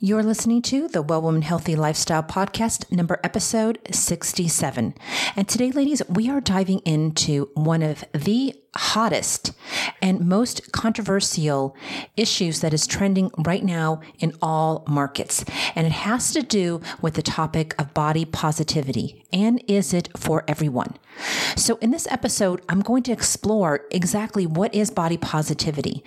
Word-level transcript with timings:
You're 0.00 0.22
listening 0.22 0.62
to 0.62 0.86
the 0.86 1.02
Well 1.02 1.22
Woman 1.22 1.42
Healthy 1.42 1.74
Lifestyle 1.74 2.22
Podcast, 2.22 2.88
number 2.92 3.18
episode 3.24 3.80
67. 3.90 4.94
And 5.34 5.48
today, 5.48 5.72
ladies, 5.72 6.02
we 6.08 6.30
are 6.30 6.40
diving 6.40 6.78
into 6.84 7.50
one 7.54 7.82
of 7.82 8.04
the 8.12 8.54
hottest 8.76 9.54
and 10.00 10.20
most 10.20 10.70
controversial 10.70 11.76
issues 12.16 12.60
that 12.60 12.72
is 12.72 12.86
trending 12.86 13.32
right 13.38 13.64
now 13.64 14.00
in 14.20 14.34
all 14.40 14.84
markets. 14.86 15.44
And 15.74 15.84
it 15.84 15.92
has 15.92 16.30
to 16.30 16.42
do 16.42 16.80
with 17.02 17.14
the 17.14 17.22
topic 17.22 17.74
of 17.76 17.92
body 17.92 18.24
positivity. 18.24 19.26
And 19.32 19.60
is 19.66 19.92
it 19.92 20.16
for 20.16 20.44
everyone? 20.46 20.94
So, 21.56 21.76
in 21.78 21.90
this 21.90 22.06
episode, 22.08 22.62
I'm 22.68 22.82
going 22.82 23.02
to 23.02 23.12
explore 23.12 23.80
exactly 23.90 24.46
what 24.46 24.72
is 24.72 24.92
body 24.92 25.16
positivity. 25.16 26.04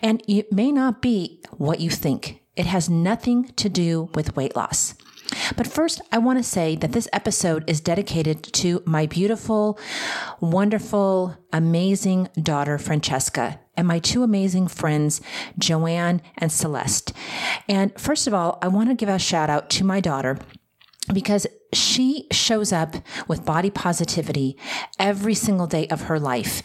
And 0.00 0.22
it 0.26 0.50
may 0.50 0.72
not 0.72 1.02
be 1.02 1.42
what 1.58 1.80
you 1.80 1.90
think. 1.90 2.40
It 2.56 2.66
has 2.66 2.88
nothing 2.88 3.44
to 3.56 3.68
do 3.68 4.10
with 4.14 4.36
weight 4.36 4.54
loss. 4.54 4.94
But 5.56 5.66
first, 5.66 6.00
I 6.12 6.18
want 6.18 6.38
to 6.38 6.42
say 6.42 6.76
that 6.76 6.92
this 6.92 7.08
episode 7.12 7.68
is 7.68 7.80
dedicated 7.80 8.42
to 8.54 8.82
my 8.86 9.06
beautiful, 9.06 9.78
wonderful, 10.40 11.36
amazing 11.52 12.28
daughter, 12.40 12.78
Francesca, 12.78 13.58
and 13.76 13.88
my 13.88 13.98
two 13.98 14.22
amazing 14.22 14.68
friends, 14.68 15.20
Joanne 15.58 16.22
and 16.38 16.52
Celeste. 16.52 17.12
And 17.68 17.98
first 17.98 18.26
of 18.26 18.34
all, 18.34 18.58
I 18.62 18.68
want 18.68 18.90
to 18.90 18.94
give 18.94 19.08
a 19.08 19.18
shout 19.18 19.50
out 19.50 19.70
to 19.70 19.84
my 19.84 20.00
daughter 20.00 20.38
because 21.12 21.46
she 21.72 22.28
shows 22.30 22.72
up 22.72 22.96
with 23.26 23.44
body 23.44 23.70
positivity 23.70 24.56
every 24.98 25.34
single 25.34 25.66
day 25.66 25.86
of 25.88 26.02
her 26.02 26.18
life. 26.18 26.62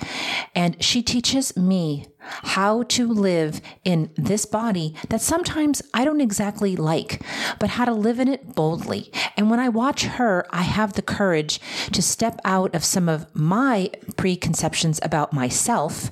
And 0.56 0.82
she 0.84 1.02
teaches 1.02 1.58
me 1.58 2.08
how 2.20 2.84
to 2.84 3.08
live 3.08 3.62
in 3.84 4.12
this 4.16 4.46
body 4.46 4.96
that 5.10 5.22
sometimes 5.22 5.82
I 5.94 6.06
don't 6.06 6.22
exactly 6.22 6.76
like, 6.76 7.22
but 7.60 7.72
how 7.72 7.86
to 7.86 7.94
live 7.94 8.20
in 8.20 8.28
it 8.28 8.56
boldly. 8.56 9.12
And 9.38 9.50
when 9.50 9.60
I 9.60 9.70
watch 9.70 10.04
her, 10.04 10.46
I 10.50 10.62
have 10.64 10.94
the 10.94 11.02
courage 11.02 11.60
to 11.92 12.02
step 12.02 12.40
out 12.44 12.76
of 12.76 12.84
some 12.84 13.10
of 13.10 13.34
my 13.36 13.92
preconceptions 14.18 15.00
about 15.04 15.34
myself 15.34 16.12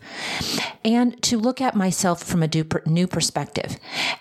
and 0.83 1.21
to 1.23 1.37
look 1.37 1.61
at 1.61 1.75
myself 1.75 2.23
from 2.23 2.43
a 2.43 2.49
new 2.85 3.07
perspective. 3.07 3.77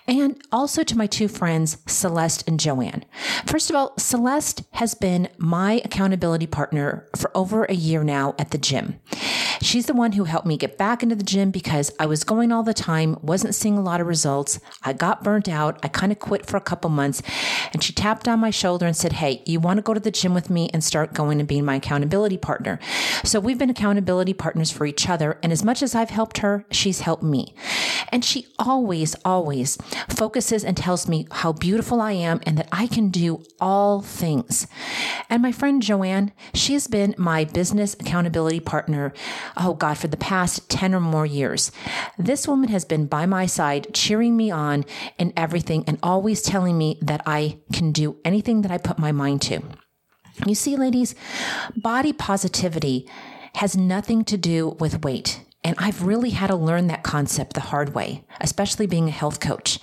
And 0.07 0.41
also 0.51 0.83
to 0.83 0.97
my 0.97 1.07
two 1.07 1.27
friends, 1.27 1.77
Celeste 1.87 2.47
and 2.47 2.59
Joanne. 2.59 3.05
First 3.45 3.69
of 3.69 3.75
all, 3.75 3.93
Celeste 3.97 4.63
has 4.71 4.93
been 4.93 5.29
my 5.37 5.81
accountability 5.85 6.47
partner 6.47 7.07
for 7.15 7.35
over 7.35 7.65
a 7.65 7.73
year 7.73 8.03
now 8.03 8.35
at 8.37 8.51
the 8.51 8.57
gym. 8.57 8.99
She's 9.61 9.85
the 9.85 9.93
one 9.93 10.13
who 10.13 10.25
helped 10.25 10.47
me 10.47 10.57
get 10.57 10.77
back 10.77 11.03
into 11.03 11.15
the 11.15 11.23
gym 11.23 11.51
because 11.51 11.91
I 11.99 12.05
was 12.05 12.23
going 12.23 12.51
all 12.51 12.63
the 12.63 12.73
time, 12.73 13.17
wasn't 13.21 13.55
seeing 13.55 13.77
a 13.77 13.81
lot 13.81 14.01
of 14.01 14.07
results. 14.07 14.59
I 14.83 14.93
got 14.93 15.23
burnt 15.23 15.49
out. 15.49 15.79
I 15.83 15.87
kind 15.87 16.11
of 16.11 16.19
quit 16.19 16.45
for 16.45 16.57
a 16.57 16.61
couple 16.61 16.89
months. 16.89 17.21
And 17.73 17.83
she 17.83 17.93
tapped 17.93 18.27
on 18.27 18.39
my 18.39 18.49
shoulder 18.49 18.85
and 18.85 18.95
said, 18.95 19.13
Hey, 19.13 19.41
you 19.45 19.59
want 19.59 19.77
to 19.77 19.81
go 19.81 19.93
to 19.93 19.99
the 19.99 20.11
gym 20.11 20.33
with 20.33 20.49
me 20.49 20.69
and 20.73 20.83
start 20.83 21.13
going 21.13 21.39
and 21.39 21.47
being 21.47 21.65
my 21.65 21.75
accountability 21.75 22.37
partner? 22.37 22.79
So 23.23 23.39
we've 23.39 23.57
been 23.57 23.69
accountability 23.69 24.33
partners 24.33 24.71
for 24.71 24.85
each 24.85 25.09
other. 25.09 25.39
And 25.43 25.51
as 25.51 25.63
much 25.63 25.81
as 25.81 25.95
I've 25.95 26.09
helped 26.09 26.39
her, 26.39 26.65
she's 26.71 27.01
helped 27.01 27.23
me. 27.23 27.53
And 28.09 28.23
she 28.23 28.47
always, 28.59 29.15
always 29.25 29.77
focuses 30.09 30.63
and 30.63 30.77
tells 30.77 31.07
me 31.07 31.27
how 31.31 31.53
beautiful 31.53 32.01
I 32.01 32.13
am 32.13 32.39
and 32.43 32.57
that 32.57 32.69
I 32.71 32.87
can 32.87 33.09
do 33.09 33.43
all 33.59 34.01
things. 34.01 34.67
And 35.29 35.41
my 35.41 35.51
friend 35.51 35.81
Joanne, 35.81 36.31
she 36.53 36.73
has 36.73 36.87
been 36.87 37.15
my 37.17 37.43
business 37.43 37.95
accountability 37.99 38.59
partner 38.59 39.13
oh 39.55 39.73
God, 39.73 39.97
for 39.97 40.07
the 40.07 40.17
past 40.17 40.69
10 40.69 40.93
or 40.93 40.99
more 40.99 41.25
years. 41.25 41.71
This 42.17 42.47
woman 42.47 42.69
has 42.69 42.85
been 42.85 43.05
by 43.05 43.25
my 43.25 43.45
side, 43.45 43.93
cheering 43.93 44.35
me 44.35 44.51
on 44.51 44.85
in 45.17 45.33
everything 45.37 45.83
and 45.87 45.97
always 46.03 46.41
telling 46.41 46.77
me 46.77 46.97
that 47.01 47.21
I 47.25 47.59
can 47.71 47.91
do 47.91 48.17
anything 48.25 48.61
that 48.63 48.71
I 48.71 48.77
put 48.77 48.99
my 48.99 49.11
mind 49.11 49.41
to. 49.43 49.61
You 50.45 50.55
see, 50.55 50.75
ladies, 50.75 51.15
body 51.75 52.13
positivity 52.13 53.09
has 53.55 53.75
nothing 53.75 54.23
to 54.25 54.37
do 54.37 54.75
with 54.79 55.03
weight. 55.03 55.43
And 55.67 55.75
I've 55.79 56.01
really 56.01 56.29
had 56.29 56.47
to 56.47 56.55
learn 56.55 56.87
that 56.87 57.03
concept 57.03 57.53
the 57.53 57.59
hard 57.59 57.93
way, 57.93 58.23
especially 58.39 58.87
being 58.87 59.09
a 59.09 59.11
health 59.11 59.41
coach. 59.41 59.79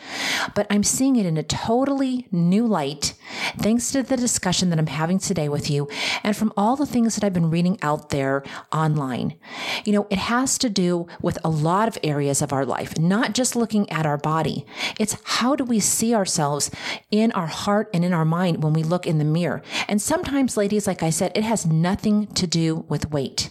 But 0.55 0.67
I'm 0.71 0.83
seeing 0.83 1.17
it 1.17 1.27
in 1.27 1.37
a 1.37 1.43
totally 1.43 2.27
new 2.33 2.67
light 2.67 3.13
thanks 3.59 3.93
to 3.93 4.03
the 4.03 4.17
discussion 4.17 4.71
that 4.71 4.79
I'm 4.79 4.87
having 4.87 5.19
today 5.19 5.47
with 5.47 5.69
you 5.69 5.87
and 6.23 6.35
from 6.35 6.55
all 6.57 6.75
the 6.75 6.87
things 6.87 7.15
that 7.15 7.23
I've 7.23 7.35
been 7.35 7.51
reading 7.51 7.79
out 7.83 8.09
there 8.09 8.43
online. 8.73 9.37
You 9.85 9.93
know, 9.93 10.07
it 10.09 10.17
has 10.17 10.57
to 10.59 10.71
do 10.71 11.07
with 11.21 11.37
a 11.45 11.51
lot 11.51 11.87
of 11.87 11.99
areas 12.03 12.41
of 12.41 12.51
our 12.51 12.65
life, 12.65 12.99
not 12.99 13.35
just 13.35 13.55
looking 13.55 13.91
at 13.91 14.07
our 14.07 14.17
body. 14.17 14.65
It's 14.99 15.19
how 15.25 15.55
do 15.55 15.65
we 15.65 15.81
see 15.81 16.15
ourselves 16.15 16.71
in 17.11 17.31
our 17.33 17.47
heart 17.47 17.91
and 17.93 18.07
in 18.07 18.15
our 18.15 18.25
mind 18.25 18.63
when 18.63 18.73
we 18.73 18.85
look 18.85 19.07
in 19.07 19.19
the 19.19 19.25
mirror. 19.25 19.61
And 19.87 20.01
sometimes, 20.01 20.57
ladies, 20.57 20.87
like 20.87 21.03
I 21.03 21.11
said, 21.11 21.33
it 21.35 21.45
has 21.45 21.67
nothing 21.67 22.29
to 22.29 22.47
do 22.47 22.87
with 22.89 23.11
weight. 23.11 23.51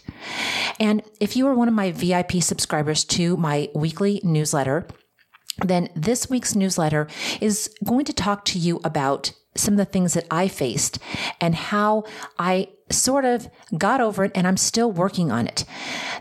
And 0.80 1.04
if 1.20 1.36
you 1.36 1.48
are 1.48 1.54
one 1.54 1.68
of 1.68 1.74
my 1.74 1.92
VIP 1.92 2.34
subscribers 2.42 3.04
to 3.06 3.38
my 3.38 3.70
weekly 3.74 4.22
newsletter, 4.24 4.88
then 5.64 5.90
this 5.96 6.30
week's 6.30 6.56
newsletter 6.56 7.08
is 7.40 7.74
going 7.84 8.06
to 8.06 8.14
talk 8.14 8.46
to 8.46 8.60
you 8.60 8.80
about 8.84 9.34
some 9.56 9.76
of 9.76 9.78
the 9.78 9.86
things 9.86 10.14
that 10.14 10.26
I 10.32 10.48
faced 10.48 10.98
and 11.40 11.54
how 11.54 12.06
I 12.40 12.70
sort 12.90 13.26
of 13.26 13.50
got 13.78 14.02
over 14.02 14.26
it 14.26 14.32
and 14.36 14.48
I'm 14.48 14.58
still 14.58 14.92
working 14.92 15.32
on 15.32 15.48
it. 15.48 15.66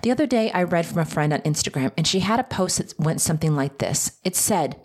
The 0.02 0.10
other 0.10 0.26
day, 0.26 0.50
I 0.52 0.62
read 0.64 0.86
from 0.86 0.98
a 0.98 1.04
friend 1.04 1.32
on 1.32 1.40
Instagram 1.40 1.92
and 1.96 2.06
she 2.06 2.20
had 2.20 2.40
a 2.40 2.44
post 2.44 2.78
that 2.78 2.98
went 2.98 3.20
something 3.20 3.54
like 3.54 3.78
this 3.78 4.18
It 4.24 4.36
said, 4.36 4.80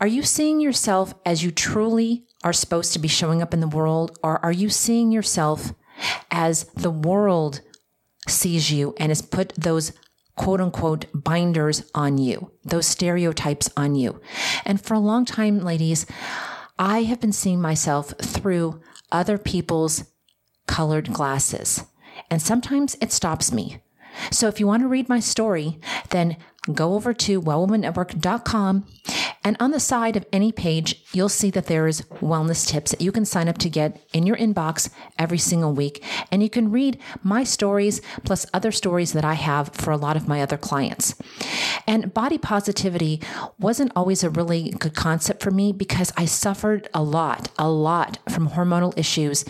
Are 0.00 0.06
you 0.06 0.22
seeing 0.22 0.60
yourself 0.60 1.14
as 1.24 1.44
you 1.44 1.50
truly 1.50 2.24
are 2.42 2.52
supposed 2.52 2.92
to 2.92 2.98
be 2.98 3.08
showing 3.08 3.40
up 3.40 3.54
in 3.54 3.60
the 3.60 3.68
world, 3.68 4.18
or 4.22 4.44
are 4.44 4.52
you 4.52 4.68
seeing 4.68 5.10
yourself 5.10 5.72
as 6.30 6.64
the 6.74 6.90
world 6.90 7.62
sees 8.28 8.70
you 8.70 8.94
and 8.98 9.10
has 9.10 9.22
put 9.22 9.54
those 9.56 9.92
quote 10.36 10.60
unquote 10.60 11.06
binders 11.14 11.90
on 11.94 12.18
you, 12.18 12.50
those 12.64 12.86
stereotypes 12.86 13.70
on 13.76 13.94
you. 13.94 14.20
And 14.64 14.80
for 14.80 14.94
a 14.94 15.00
long 15.00 15.24
time, 15.24 15.60
ladies, 15.60 16.06
I 16.78 17.04
have 17.04 17.20
been 17.20 17.32
seeing 17.32 17.60
myself 17.60 18.14
through 18.20 18.80
other 19.12 19.38
people's 19.38 20.04
colored 20.66 21.12
glasses. 21.12 21.84
And 22.30 22.40
sometimes 22.42 22.96
it 23.00 23.12
stops 23.12 23.52
me. 23.52 23.78
So 24.30 24.48
if 24.48 24.60
you 24.60 24.66
want 24.66 24.82
to 24.82 24.88
read 24.88 25.08
my 25.08 25.20
story, 25.20 25.78
then 26.10 26.36
go 26.72 26.94
over 26.94 27.12
to 27.12 27.40
wellwomannetwork.com 27.42 28.86
and 29.44 29.56
on 29.60 29.72
the 29.72 29.80
side 29.80 30.16
of 30.16 30.24
any 30.32 30.52
page, 30.52 31.04
you'll 31.12 31.28
see 31.28 31.50
that 31.50 31.66
there 31.66 31.86
is 31.86 32.00
wellness 32.22 32.66
tips 32.66 32.92
that 32.92 33.02
you 33.02 33.12
can 33.12 33.26
sign 33.26 33.46
up 33.46 33.58
to 33.58 33.68
get 33.68 34.00
in 34.14 34.26
your 34.26 34.36
inbox 34.36 34.88
every 35.18 35.36
single 35.36 35.74
week. 35.74 36.02
And 36.32 36.42
you 36.42 36.48
can 36.48 36.70
read 36.70 36.98
my 37.22 37.44
stories 37.44 38.00
plus 38.24 38.46
other 38.54 38.72
stories 38.72 39.12
that 39.12 39.24
I 39.24 39.34
have 39.34 39.68
for 39.68 39.90
a 39.90 39.98
lot 39.98 40.16
of 40.16 40.26
my 40.26 40.40
other 40.40 40.56
clients. 40.56 41.14
And 41.86 42.14
body 42.14 42.38
positivity 42.38 43.20
wasn't 43.58 43.92
always 43.94 44.24
a 44.24 44.30
really 44.30 44.70
good 44.70 44.94
concept 44.94 45.42
for 45.42 45.50
me 45.50 45.72
because 45.72 46.10
I 46.16 46.24
suffered 46.24 46.88
a 46.94 47.02
lot, 47.02 47.50
a 47.58 47.68
lot 47.68 48.18
from 48.30 48.50
hormonal 48.50 48.96
issues 48.96 49.44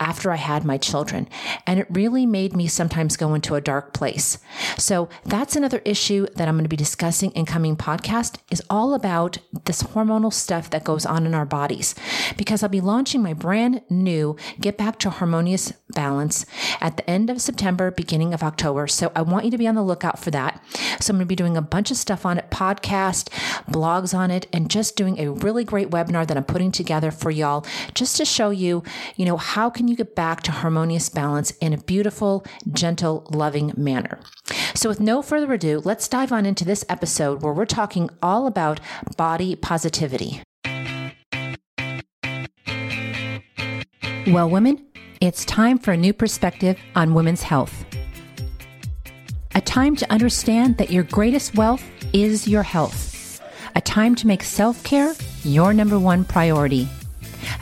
after 0.00 0.32
I 0.32 0.36
had 0.36 0.64
my 0.64 0.76
children. 0.76 1.28
And 1.66 1.78
it 1.78 1.86
really 1.88 2.26
made 2.26 2.56
me 2.56 2.66
sometimes 2.66 3.16
go 3.16 3.34
into 3.34 3.54
a 3.54 3.60
dark 3.60 3.94
place. 3.94 4.38
So 4.76 5.08
that's 5.24 5.54
another 5.54 5.82
issue 5.84 6.26
that 6.34 6.48
I'm 6.48 6.56
going 6.56 6.64
to 6.64 6.68
be 6.68 6.76
discussing 6.76 7.30
in 7.32 7.46
coming 7.46 7.76
podcast 7.76 8.38
is 8.50 8.62
all 8.68 8.92
about 8.94 9.35
this 9.64 9.82
hormonal 9.82 10.32
stuff 10.32 10.70
that 10.70 10.84
goes 10.84 11.06
on 11.06 11.26
in 11.26 11.34
our 11.34 11.46
bodies 11.46 11.94
because 12.36 12.62
I'll 12.62 12.68
be 12.68 12.80
launching 12.80 13.22
my 13.22 13.32
brand 13.32 13.82
new 13.90 14.36
Get 14.60 14.76
Back 14.76 14.98
to 15.00 15.10
Harmonious 15.10 15.72
Balance 15.90 16.46
at 16.80 16.96
the 16.96 17.08
end 17.08 17.30
of 17.30 17.40
September, 17.40 17.90
beginning 17.90 18.34
of 18.34 18.42
October. 18.42 18.86
So 18.86 19.12
I 19.14 19.22
want 19.22 19.44
you 19.44 19.50
to 19.50 19.58
be 19.58 19.66
on 19.66 19.74
the 19.74 19.82
lookout 19.82 20.18
for 20.18 20.30
that. 20.30 20.62
So 21.00 21.12
I'm 21.12 21.16
going 21.16 21.26
to 21.26 21.26
be 21.26 21.36
doing 21.36 21.56
a 21.56 21.62
bunch 21.62 21.90
of 21.90 21.96
stuff 21.96 22.26
on 22.26 22.38
it, 22.38 22.50
podcast, 22.50 23.28
blogs 23.70 24.16
on 24.16 24.30
it, 24.30 24.46
and 24.52 24.70
just 24.70 24.96
doing 24.96 25.18
a 25.18 25.30
really 25.30 25.64
great 25.64 25.90
webinar 25.90 26.26
that 26.26 26.36
I'm 26.36 26.44
putting 26.44 26.72
together 26.72 27.10
for 27.10 27.30
y'all 27.30 27.64
just 27.94 28.16
to 28.16 28.24
show 28.24 28.50
you, 28.50 28.82
you 29.16 29.24
know, 29.24 29.36
how 29.36 29.70
can 29.70 29.88
you 29.88 29.96
get 29.96 30.14
back 30.14 30.42
to 30.42 30.52
harmonious 30.52 31.08
balance 31.08 31.52
in 31.60 31.72
a 31.72 31.78
beautiful, 31.78 32.44
gentle, 32.72 33.26
loving 33.30 33.72
manner. 33.76 34.18
So 34.74 34.88
with 34.88 35.00
no 35.00 35.22
further 35.22 35.52
ado, 35.52 35.80
let's 35.84 36.08
dive 36.08 36.32
on 36.32 36.46
into 36.46 36.64
this 36.64 36.84
episode 36.88 37.42
where 37.42 37.52
we're 37.52 37.66
talking 37.66 38.10
all 38.22 38.46
about 38.46 38.80
body 39.16 39.25
positivity. 39.60 40.40
Well, 44.28 44.48
women, 44.48 44.86
it's 45.20 45.44
time 45.44 45.78
for 45.78 45.92
a 45.92 45.96
new 45.96 46.12
perspective 46.12 46.78
on 46.94 47.12
women's 47.12 47.42
health. 47.42 47.84
A 49.56 49.60
time 49.60 49.96
to 49.96 50.12
understand 50.12 50.76
that 50.78 50.90
your 50.90 51.02
greatest 51.02 51.56
wealth 51.56 51.82
is 52.12 52.46
your 52.46 52.62
health. 52.62 53.40
A 53.74 53.80
time 53.80 54.14
to 54.16 54.28
make 54.28 54.44
self 54.44 54.82
care 54.84 55.12
your 55.42 55.74
number 55.74 55.98
one 55.98 56.24
priority. 56.24 56.88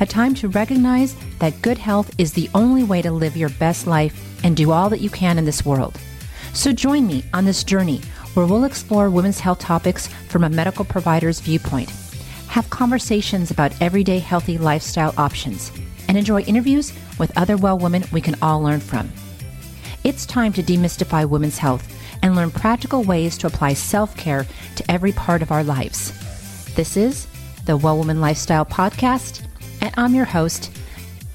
A 0.00 0.06
time 0.06 0.34
to 0.34 0.48
recognize 0.48 1.16
that 1.38 1.62
good 1.62 1.78
health 1.78 2.14
is 2.18 2.32
the 2.32 2.50
only 2.54 2.84
way 2.84 3.00
to 3.00 3.10
live 3.10 3.36
your 3.38 3.50
best 3.50 3.86
life 3.86 4.14
and 4.44 4.54
do 4.54 4.70
all 4.70 4.90
that 4.90 5.00
you 5.00 5.08
can 5.08 5.38
in 5.38 5.46
this 5.46 5.64
world. 5.64 5.98
So 6.52 6.72
join 6.72 7.06
me 7.06 7.24
on 7.32 7.44
this 7.46 7.64
journey 7.64 8.00
where 8.34 8.46
we'll 8.46 8.64
explore 8.64 9.10
women's 9.10 9.40
health 9.40 9.58
topics 9.58 10.08
from 10.28 10.44
a 10.44 10.50
medical 10.50 10.84
provider's 10.84 11.40
viewpoint 11.40 11.90
have 12.54 12.70
conversations 12.70 13.50
about 13.50 13.74
everyday 13.82 14.20
healthy 14.20 14.58
lifestyle 14.58 15.12
options, 15.18 15.72
and 16.06 16.16
enjoy 16.16 16.40
interviews 16.42 16.92
with 17.18 17.36
other 17.36 17.56
well 17.56 17.76
women 17.76 18.04
we 18.12 18.20
can 18.20 18.36
all 18.40 18.62
learn 18.62 18.78
from. 18.78 19.10
It's 20.04 20.24
time 20.24 20.52
to 20.52 20.62
demystify 20.62 21.28
women's 21.28 21.58
health 21.58 21.84
and 22.22 22.36
learn 22.36 22.52
practical 22.52 23.02
ways 23.02 23.36
to 23.38 23.48
apply 23.48 23.72
self 23.72 24.16
care 24.16 24.46
to 24.76 24.88
every 24.88 25.10
part 25.10 25.42
of 25.42 25.50
our 25.50 25.64
lives. 25.64 26.12
This 26.76 26.96
is 26.96 27.26
the 27.66 27.76
Well 27.76 27.98
Woman 27.98 28.20
Lifestyle 28.20 28.64
Podcast, 28.64 29.44
and 29.80 29.92
I'm 29.96 30.14
your 30.14 30.26
host, 30.26 30.70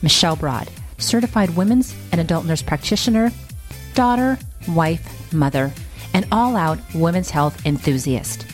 Michelle 0.02 0.38
Broad, 0.38 0.70
certified 1.00 1.50
women's 1.50 1.94
and 2.14 2.22
adult 2.22 2.46
nurse 2.46 2.62
practitioner, 2.62 3.34
daughter, 3.94 4.40
wife, 4.70 5.34
mother, 5.34 5.74
and 6.14 6.28
all 6.32 6.56
out 6.56 6.80
women's 6.94 7.30
health 7.30 7.66
enthusiast. 7.66 8.46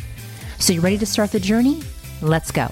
So, 0.59 0.73
you 0.73 0.81
ready 0.81 0.97
to 0.97 1.05
start 1.05 1.31
the 1.31 1.39
journey? 1.39 1.83
Let's 2.21 2.51
go. 2.51 2.69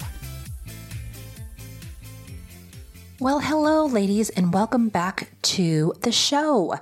Well, 3.20 3.40
hello, 3.40 3.86
ladies, 3.86 4.30
and 4.32 4.54
welcome 4.54 4.90
back 4.90 5.30
to 5.44 5.94
the 6.02 6.12
show. 6.12 6.76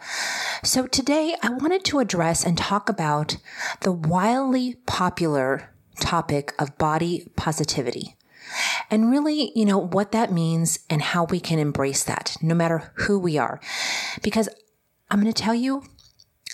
So, 0.64 0.88
today 0.88 1.36
I 1.44 1.50
wanted 1.50 1.84
to 1.86 2.00
address 2.00 2.46
and 2.46 2.58
talk 2.58 2.90
about 2.90 3.38
the 3.82 3.92
wildly 3.92 4.76
popular 4.86 5.72
topic 6.00 6.54
of 6.60 6.78
body 6.78 7.32
positivity. 7.36 8.16
And 8.90 9.10
really, 9.12 9.52
you 9.56 9.66
know, 9.66 9.78
what 9.78 10.12
that 10.12 10.32
means 10.32 10.80
and 10.90 11.02
how 11.02 11.26
we 11.26 11.40
can 11.40 11.60
embrace 11.60 12.04
that, 12.04 12.36
no 12.42 12.54
matter 12.54 12.92
who 12.96 13.18
we 13.18 13.38
are. 13.38 13.62
Because 14.22 14.50
I'm 15.10 15.22
going 15.22 15.32
to 15.32 15.42
tell 15.42 15.56
you 15.56 15.84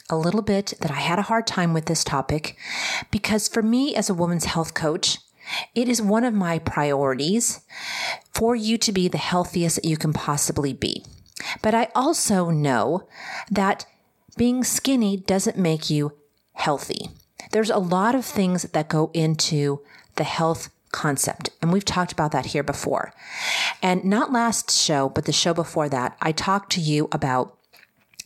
a 0.10 0.18
little 0.18 0.42
bit 0.42 0.74
that 0.82 0.92
I 0.92 0.96
had 1.00 1.20
a 1.20 1.24
hard 1.24 1.46
time 1.48 1.74
with 1.74 1.86
this 1.86 2.04
topic 2.04 2.58
because 3.12 3.48
for 3.48 3.62
me 3.62 3.96
as 3.96 4.10
a 4.10 4.14
woman's 4.14 4.46
health 4.46 4.74
coach, 4.74 5.20
it 5.76 5.88
is 5.88 6.02
one 6.02 6.24
of 6.24 6.34
my 6.34 6.60
priorities 6.60 7.62
for 8.34 8.56
you 8.56 8.78
to 8.78 8.92
be 8.92 9.08
the 9.08 9.18
healthiest 9.18 9.78
that 9.78 9.86
you 9.86 9.98
can 9.98 10.14
possibly 10.14 10.74
be. 10.74 11.06
But 11.62 11.74
I 11.74 11.90
also 11.96 12.50
know 12.50 13.08
that 13.50 13.86
being 14.38 14.64
skinny 14.64 15.18
doesn't 15.18 15.58
make 15.58 15.90
you 15.90 16.14
healthy. 16.54 17.10
There's 17.52 17.70
a 17.70 17.78
lot 17.78 18.16
of 18.16 18.26
things 18.26 18.64
that 18.64 18.90
go 18.90 19.12
into 19.14 19.82
the 20.16 20.24
health 20.24 20.70
concept. 20.92 21.50
And 21.62 21.72
we've 21.72 21.86
talked 21.86 22.12
about 22.12 22.32
that 22.32 22.48
here 22.48 22.64
before. 22.64 23.14
And 23.82 24.04
not 24.04 24.32
last 24.32 24.72
show, 24.72 25.10
but 25.10 25.26
the 25.26 25.32
show 25.32 25.54
before 25.54 25.90
that, 25.90 26.18
I 26.22 26.32
talked 26.32 26.72
to 26.74 26.82
you 26.82 27.08
about 27.12 27.57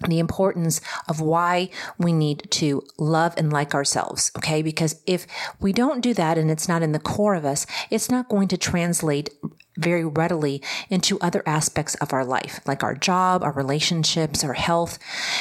the 0.08 0.20
importance 0.20 0.82
of 1.08 1.22
why 1.22 1.70
we 1.98 2.14
need 2.14 2.48
to 2.52 2.84
love 2.98 3.34
and 3.38 3.52
like 3.52 3.74
ourselves. 3.74 4.32
Okay. 4.38 4.62
Because 4.62 5.02
if 5.06 5.28
we 5.60 5.74
don't 5.74 6.02
do 6.02 6.14
that 6.14 6.38
and 6.38 6.50
it's 6.50 6.68
not 6.68 6.82
in 6.82 6.92
the 6.92 7.00
core 7.00 7.36
of 7.36 7.46
us, 7.46 7.66
it's 7.90 8.10
not 8.10 8.30
going 8.30 8.48
to 8.50 8.58
translate 8.58 9.30
very 9.78 10.06
readily 10.06 10.62
into 10.90 11.20
other 11.20 11.44
aspects 11.46 11.96
of 11.96 12.14
our 12.14 12.26
life, 12.26 12.60
like 12.66 12.84
our 12.84 12.96
job, 12.96 13.44
our 13.44 13.54
relationships, 13.54 14.44
our 14.44 14.54
health, 14.54 15.00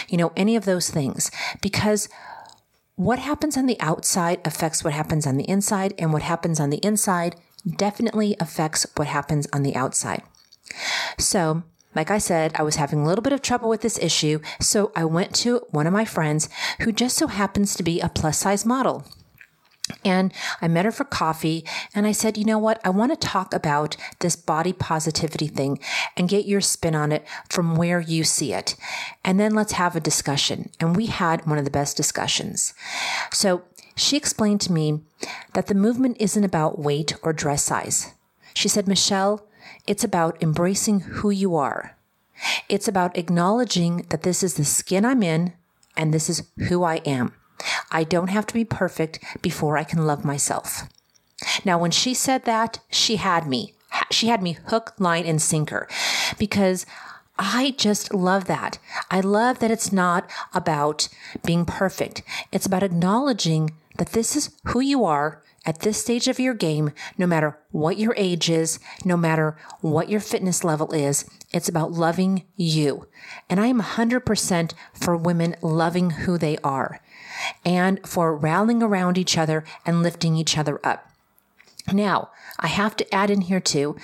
you 0.08 0.16
know, 0.16 0.32
any 0.36 0.56
of 0.56 0.64
those 0.64 0.90
things. 0.90 1.30
Because 1.60 2.08
what 2.96 3.18
happens 3.18 3.56
on 3.56 3.66
the 3.66 3.80
outside 3.80 4.40
affects 4.44 4.84
what 4.84 4.92
happens 4.92 5.26
on 5.26 5.36
the 5.36 5.48
inside, 5.48 5.94
and 5.98 6.12
what 6.12 6.22
happens 6.22 6.60
on 6.60 6.70
the 6.70 6.84
inside 6.84 7.34
definitely 7.76 8.36
affects 8.38 8.86
what 8.96 9.08
happens 9.08 9.46
on 9.52 9.62
the 9.62 9.74
outside. 9.74 10.22
So, 11.18 11.62
like 11.94 12.10
I 12.10 12.19
said, 12.19 12.52
I 12.54 12.62
was 12.62 12.76
having 12.76 13.00
a 13.00 13.06
little 13.06 13.22
bit 13.22 13.32
of 13.32 13.42
trouble 13.42 13.69
with 13.69 13.81
this 13.81 13.98
issue, 13.98 14.40
so 14.60 14.92
I 14.94 15.04
went 15.04 15.34
to 15.37 15.66
one 15.70 15.87
of 15.87 15.92
my 15.92 16.04
friends 16.04 16.48
who 16.81 16.92
just 16.92 17.16
so 17.16 17.26
happens 17.26 17.75
to 17.75 17.82
be 17.82 18.00
a 18.00 18.08
plus 18.08 18.38
size 18.38 18.64
model. 18.64 19.04
And 20.04 20.32
I 20.62 20.69
met 20.69 20.84
her 20.84 20.92
for 20.92 21.04
coffee 21.04 21.64
and 21.94 22.06
I 22.06 22.12
said, 22.12 22.38
you 22.38 22.44
know 22.44 22.58
what? 22.58 22.81
I 22.84 22.90
want 22.90 23.12
to 23.12 23.16
talk 23.28 23.52
about 23.52 23.96
this 24.20 24.37
body 24.37 24.72
positivity 24.72 25.48
thing 25.48 25.81
and 26.16 26.28
get 26.28 26.46
your 26.46 26.60
spin 26.60 26.94
on 26.94 27.12
it 27.12 27.26
from 27.48 27.75
where 27.76 28.00
you 28.00 28.25
see 28.25 28.52
it. 28.52 28.76
And 29.25 29.40
then 29.40 29.54
let's 29.54 29.72
have 29.72 29.96
a 29.96 30.00
discussion. 30.00 30.70
And 30.78 30.96
we 30.96 31.06
had 31.06 31.46
one 31.46 31.58
of 31.58 31.64
the 31.64 31.70
best 31.70 31.96
discussions. 31.96 32.72
So 33.32 33.62
she 33.96 34.16
explained 34.16 34.60
to 34.62 34.72
me 34.72 35.00
that 35.54 35.66
the 35.66 35.75
movement 35.75 36.16
isn't 36.20 36.44
about 36.44 36.78
weight 36.78 37.14
or 37.22 37.32
dress 37.32 37.64
size. 37.64 38.14
She 38.54 38.69
said, 38.69 38.88
Michelle, 38.88 39.46
it's 39.86 40.04
about 40.04 40.42
embracing 40.42 41.00
who 41.00 41.30
you 41.30 41.56
are. 41.56 41.96
It's 42.68 42.88
about 42.88 43.16
acknowledging 43.16 44.06
that 44.10 44.22
this 44.22 44.42
is 44.42 44.54
the 44.54 44.64
skin 44.64 45.04
I'm 45.04 45.22
in 45.22 45.52
and 45.96 46.14
this 46.14 46.30
is 46.30 46.44
who 46.68 46.84
I 46.84 46.96
am. 46.96 47.34
I 47.90 48.04
don't 48.04 48.28
have 48.28 48.46
to 48.46 48.54
be 48.54 48.64
perfect 48.64 49.22
before 49.42 49.76
I 49.76 49.84
can 49.84 50.06
love 50.06 50.24
myself. 50.24 50.88
Now, 51.64 51.78
when 51.78 51.90
she 51.90 52.14
said 52.14 52.44
that, 52.44 52.80
she 52.90 53.16
had 53.16 53.46
me. 53.46 53.74
She 54.10 54.28
had 54.28 54.42
me 54.42 54.52
hook, 54.66 54.94
line, 54.98 55.26
and 55.26 55.40
sinker 55.42 55.88
because 56.38 56.86
I 57.38 57.74
just 57.76 58.12
love 58.14 58.44
that. 58.46 58.78
I 59.10 59.20
love 59.20 59.58
that 59.60 59.70
it's 59.70 59.92
not 59.92 60.30
about 60.54 61.08
being 61.44 61.64
perfect. 61.64 62.22
It's 62.52 62.66
about 62.66 62.82
acknowledging 62.82 63.70
that 63.96 64.12
this 64.12 64.36
is 64.36 64.54
who 64.66 64.80
you 64.80 65.04
are 65.04 65.42
at 65.66 65.80
this 65.80 66.00
stage 66.00 66.26
of 66.26 66.40
your 66.40 66.54
game, 66.54 66.92
no 67.18 67.26
matter 67.26 67.58
what 67.70 67.98
your 67.98 68.14
age 68.16 68.48
is, 68.48 68.78
no 69.04 69.16
matter 69.16 69.56
what 69.80 70.08
your 70.08 70.20
fitness 70.20 70.64
level 70.64 70.92
is, 70.92 71.28
it's 71.52 71.68
about 71.68 71.92
loving 71.92 72.44
you. 72.56 73.06
And 73.48 73.60
I 73.60 73.66
am 73.66 73.80
100% 73.80 74.72
for 74.94 75.16
women 75.16 75.56
loving 75.60 76.10
who 76.10 76.38
they 76.38 76.56
are 76.58 77.00
and 77.64 78.00
for 78.06 78.34
rallying 78.34 78.82
around 78.82 79.18
each 79.18 79.36
other 79.36 79.64
and 79.84 80.02
lifting 80.02 80.34
each 80.34 80.56
other 80.56 80.80
up. 80.84 81.10
Now, 81.92 82.30
I 82.58 82.68
have 82.68 82.96
to 82.96 83.14
add 83.14 83.30
in 83.30 83.42
here 83.42 83.60
too 83.60 83.96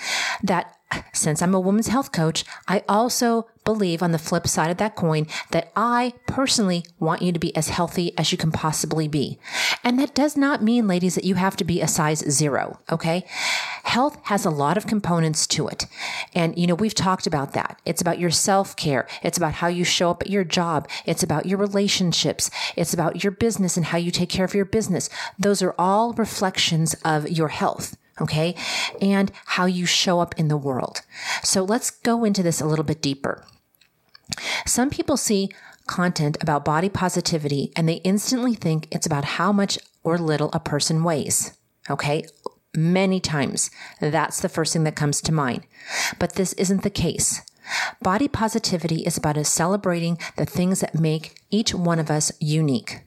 that 0.43 0.77
since 1.13 1.43
I'm 1.43 1.55
a 1.55 1.61
woman's 1.61 1.89
health 1.89 2.13
coach, 2.13 2.45
I 2.69 2.83
also 2.89 3.49
believe 3.67 4.03
on 4.03 4.13
the 4.13 4.19
flip 4.19 4.49
side 4.49 4.71
of 4.71 4.79
that 4.79 4.97
coin 4.97 5.27
that 5.51 5.71
I 5.77 6.15
personally 6.27 6.85
want 6.99 7.21
you 7.21 7.33
to 7.33 7.39
be 7.39 7.55
as 7.55 7.69
healthy 7.69 8.17
as 8.17 8.33
you 8.33 8.39
can 8.39 8.51
possibly 8.51 9.09
be. 9.09 9.39
And 9.85 9.99
that 9.99 10.15
does 10.15 10.39
not 10.39 10.63
mean, 10.63 10.87
ladies, 10.87 11.17
that 11.17 11.25
you 11.25 11.35
have 11.35 11.57
to 11.57 11.65
be 11.65 11.83
a 11.83 11.89
size 11.89 12.21
zero, 12.31 12.81
okay? 12.91 13.27
Health 13.83 14.19
has 14.25 14.47
a 14.47 14.51
lot 14.51 14.79
of 14.79 14.87
components 14.87 15.47
to 15.49 15.69
it. 15.69 15.87
And, 16.35 16.59
you 16.59 16.67
know, 16.67 16.75
we've 16.75 16.95
talked 16.95 17.27
about 17.27 17.53
that. 17.53 17.79
It's 17.85 18.01
about 18.01 18.19
your 18.19 18.31
self 18.31 18.75
care. 18.77 19.07
It's 19.23 19.37
about 19.37 19.55
how 19.55 19.69
you 19.69 19.85
show 19.85 20.11
up 20.11 20.23
at 20.23 20.31
your 20.31 20.45
job. 20.45 20.89
It's 21.05 21.23
about 21.23 21.47
your 21.47 21.59
relationships. 21.59 22.51
It's 22.77 22.95
about 22.95 23.23
your 23.23 23.33
business 23.33 23.77
and 23.77 23.87
how 23.87 23.99
you 23.99 24.11
take 24.11 24.31
care 24.31 24.45
of 24.45 24.55
your 24.55 24.65
business. 24.65 25.11
Those 25.39 25.61
are 25.61 25.75
all 25.79 26.15
reflections 26.15 26.95
of 27.05 27.29
your 27.29 27.49
health 27.49 27.97
okay? 28.21 28.55
And 29.01 29.31
how 29.45 29.67
you 29.67 29.85
show 29.85 30.21
up 30.21 30.35
in 30.39 30.49
the 30.49 30.57
world. 30.57 31.03
So 31.43 31.63
let's 31.63 31.91
go 31.91 32.25
into 32.25 32.43
this 32.43 32.61
a 32.61 32.67
little 32.67 32.85
bit 32.85 33.03
deeper. 33.03 33.45
Some 34.67 34.91
people 34.91 35.17
see 35.17 35.51
content 35.87 36.37
about 36.43 36.65
body 36.65 36.89
positivity 36.89 37.73
and 37.77 37.89
they 37.89 38.01
instantly 38.05 38.55
think 38.55 38.89
it's 38.91 39.07
about 39.07 39.25
how 39.25 39.53
much 39.53 39.79
or 40.03 40.19
little 40.19 40.51
a 40.53 40.61
person 40.61 41.05
weighs. 41.05 41.57
Okay. 41.89 42.25
Many 42.75 43.21
times 43.21 43.71
that's 44.01 44.41
the 44.41 44.51
first 44.51 44.73
thing 44.73 44.85
that 44.85 44.97
comes 44.97 45.23
to 45.23 45.33
mind. 45.33 45.63
But 46.19 46.35
this 46.35 46.53
isn't 46.55 46.83
the 46.83 46.91
case. 46.91 47.41
Body 48.03 48.29
positivity 48.29 49.03
is 49.07 49.17
about 49.17 49.39
us 49.39 49.49
celebrating 49.49 50.19
the 50.37 50.45
things 50.45 50.81
that 50.81 50.95
make 50.95 51.41
each 51.51 51.75
one 51.75 51.99
of 51.99 52.11
us 52.11 52.31
unique. 52.39 53.01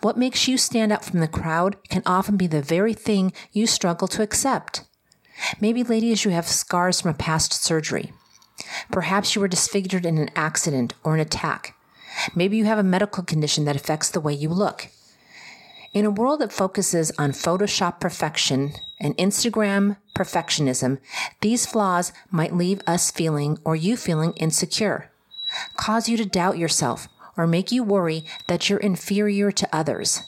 What 0.00 0.18
makes 0.18 0.48
you 0.48 0.58
stand 0.58 0.90
out 0.90 1.04
from 1.04 1.20
the 1.20 1.28
crowd 1.28 1.76
can 1.88 2.02
often 2.04 2.36
be 2.36 2.48
the 2.48 2.62
very 2.62 2.92
thing 2.92 3.32
you 3.52 3.66
struggle 3.66 4.08
to 4.08 4.22
accept. 4.22 4.82
Maybe, 5.60 5.82
ladies, 5.84 6.24
you 6.24 6.32
have 6.32 6.48
scars 6.48 7.00
from 7.00 7.12
a 7.12 7.14
past 7.14 7.52
surgery. 7.52 8.12
Perhaps 8.90 9.34
you 9.34 9.40
were 9.40 9.48
disfigured 9.48 10.06
in 10.06 10.18
an 10.18 10.30
accident 10.36 10.94
or 11.04 11.14
an 11.14 11.20
attack. 11.20 11.76
Maybe 12.34 12.56
you 12.56 12.64
have 12.64 12.78
a 12.78 12.82
medical 12.82 13.22
condition 13.22 13.64
that 13.64 13.76
affects 13.76 14.10
the 14.10 14.20
way 14.20 14.32
you 14.32 14.48
look. 14.48 14.88
In 15.92 16.04
a 16.04 16.10
world 16.10 16.40
that 16.40 16.52
focuses 16.52 17.10
on 17.18 17.32
Photoshop 17.32 17.98
perfection 17.98 18.72
and 19.00 19.16
Instagram 19.16 19.96
perfectionism, 20.14 20.98
these 21.40 21.66
flaws 21.66 22.12
might 22.30 22.54
leave 22.54 22.80
us 22.86 23.10
feeling 23.10 23.58
or 23.64 23.74
you 23.74 23.96
feeling 23.96 24.32
insecure, 24.34 25.10
cause 25.76 26.08
you 26.08 26.16
to 26.16 26.24
doubt 26.24 26.58
yourself, 26.58 27.08
or 27.36 27.46
make 27.46 27.72
you 27.72 27.82
worry 27.82 28.24
that 28.46 28.68
you're 28.68 28.78
inferior 28.78 29.50
to 29.50 29.68
others. 29.72 30.22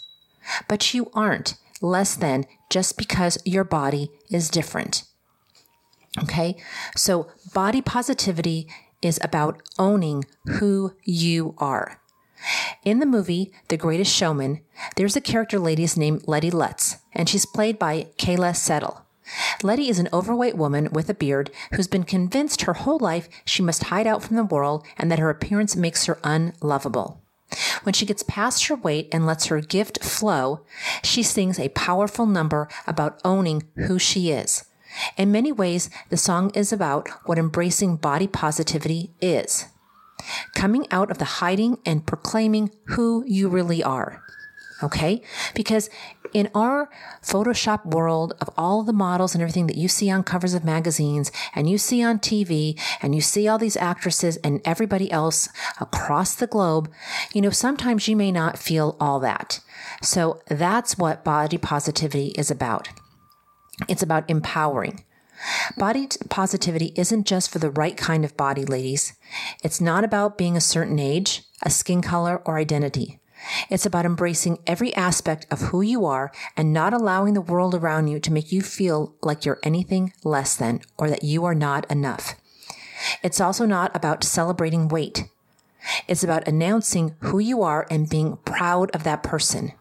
But 0.66 0.94
you 0.94 1.10
aren't 1.14 1.54
less 1.80 2.16
than 2.16 2.44
just 2.68 2.96
because 2.96 3.38
your 3.44 3.64
body 3.64 4.10
is 4.30 4.48
different. 4.48 5.04
Okay. 6.18 6.56
So 6.96 7.28
body 7.54 7.80
positivity 7.80 8.68
is 9.00 9.18
about 9.22 9.62
owning 9.78 10.24
who 10.58 10.94
you 11.04 11.54
are. 11.58 12.00
In 12.84 12.98
the 12.98 13.06
movie 13.06 13.52
The 13.68 13.76
Greatest 13.76 14.12
Showman, 14.12 14.60
there's 14.96 15.16
a 15.16 15.20
character 15.20 15.58
lady 15.58 15.86
named 15.96 16.24
Letty 16.26 16.50
Lutz, 16.50 16.96
and 17.12 17.28
she's 17.28 17.46
played 17.46 17.78
by 17.78 18.08
Keala 18.18 18.56
Settle. 18.56 19.06
Letty 19.62 19.88
is 19.88 19.98
an 19.98 20.08
overweight 20.12 20.56
woman 20.56 20.88
with 20.92 21.08
a 21.08 21.14
beard 21.14 21.50
who's 21.72 21.86
been 21.86 22.02
convinced 22.02 22.62
her 22.62 22.74
whole 22.74 22.98
life 22.98 23.28
she 23.44 23.62
must 23.62 23.84
hide 23.84 24.06
out 24.06 24.22
from 24.22 24.36
the 24.36 24.44
world 24.44 24.84
and 24.98 25.10
that 25.10 25.20
her 25.20 25.30
appearance 25.30 25.76
makes 25.76 26.06
her 26.06 26.18
unlovable. 26.24 27.22
When 27.82 27.92
she 27.92 28.06
gets 28.06 28.22
past 28.22 28.66
her 28.66 28.74
weight 28.74 29.08
and 29.12 29.26
lets 29.26 29.46
her 29.46 29.60
gift 29.60 30.02
flow, 30.02 30.64
she 31.02 31.22
sings 31.22 31.58
a 31.58 31.68
powerful 31.70 32.26
number 32.26 32.68
about 32.86 33.20
owning 33.24 33.62
who 33.86 33.98
she 33.98 34.30
is. 34.30 34.64
In 35.16 35.32
many 35.32 35.52
ways, 35.52 35.90
the 36.10 36.16
song 36.16 36.50
is 36.54 36.72
about 36.72 37.08
what 37.26 37.38
embracing 37.38 37.96
body 37.96 38.26
positivity 38.26 39.10
is 39.20 39.66
coming 40.54 40.86
out 40.90 41.10
of 41.10 41.18
the 41.18 41.24
hiding 41.24 41.78
and 41.84 42.06
proclaiming 42.06 42.70
who 42.88 43.24
you 43.26 43.48
really 43.48 43.82
are. 43.82 44.22
Okay? 44.82 45.22
Because 45.54 45.88
in 46.32 46.48
our 46.54 46.88
Photoshop 47.22 47.84
world 47.84 48.34
of 48.40 48.48
all 48.56 48.82
the 48.82 48.92
models 48.92 49.34
and 49.34 49.42
everything 49.42 49.66
that 49.66 49.76
you 49.76 49.86
see 49.86 50.10
on 50.10 50.22
covers 50.24 50.54
of 50.54 50.64
magazines 50.64 51.30
and 51.54 51.68
you 51.68 51.78
see 51.78 52.02
on 52.02 52.18
TV 52.18 52.80
and 53.00 53.14
you 53.14 53.20
see 53.20 53.46
all 53.46 53.58
these 53.58 53.76
actresses 53.76 54.38
and 54.38 54.60
everybody 54.64 55.10
else 55.12 55.48
across 55.80 56.34
the 56.34 56.46
globe, 56.46 56.90
you 57.32 57.40
know, 57.40 57.50
sometimes 57.50 58.08
you 58.08 58.16
may 58.16 58.32
not 58.32 58.58
feel 58.58 58.96
all 58.98 59.20
that. 59.20 59.60
So 60.00 60.40
that's 60.48 60.98
what 60.98 61.22
body 61.24 61.58
positivity 61.58 62.28
is 62.36 62.50
about. 62.50 62.88
It's 63.88 64.02
about 64.02 64.28
empowering. 64.30 65.04
Body 65.76 66.08
positivity 66.28 66.92
isn't 66.96 67.26
just 67.26 67.50
for 67.50 67.58
the 67.58 67.70
right 67.70 67.96
kind 67.96 68.24
of 68.24 68.36
body, 68.36 68.64
ladies. 68.64 69.14
It's 69.62 69.80
not 69.80 70.04
about 70.04 70.38
being 70.38 70.56
a 70.56 70.60
certain 70.60 70.98
age, 70.98 71.42
a 71.62 71.70
skin 71.70 72.02
color, 72.02 72.40
or 72.44 72.58
identity. 72.58 73.18
It's 73.68 73.86
about 73.86 74.06
embracing 74.06 74.58
every 74.66 74.94
aspect 74.94 75.46
of 75.50 75.60
who 75.60 75.80
you 75.82 76.04
are 76.04 76.30
and 76.56 76.72
not 76.72 76.92
allowing 76.92 77.34
the 77.34 77.40
world 77.40 77.74
around 77.74 78.06
you 78.06 78.20
to 78.20 78.32
make 78.32 78.52
you 78.52 78.62
feel 78.62 79.16
like 79.20 79.44
you're 79.44 79.58
anything 79.64 80.12
less 80.22 80.54
than 80.56 80.80
or 80.96 81.10
that 81.10 81.24
you 81.24 81.44
are 81.44 81.54
not 81.54 81.90
enough. 81.90 82.36
It's 83.22 83.40
also 83.40 83.66
not 83.66 83.94
about 83.96 84.22
celebrating 84.22 84.86
weight. 84.86 85.24
It's 86.06 86.22
about 86.22 86.46
announcing 86.46 87.16
who 87.20 87.40
you 87.40 87.62
are 87.62 87.86
and 87.90 88.08
being 88.08 88.38
proud 88.44 88.90
of 88.92 89.02
that 89.02 89.24
person. 89.24 89.72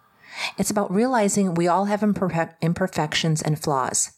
It's 0.57 0.71
about 0.71 0.93
realizing 0.93 1.53
we 1.53 1.67
all 1.67 1.85
have 1.85 2.03
imperfections 2.03 3.41
and 3.41 3.59
flaws. 3.59 4.11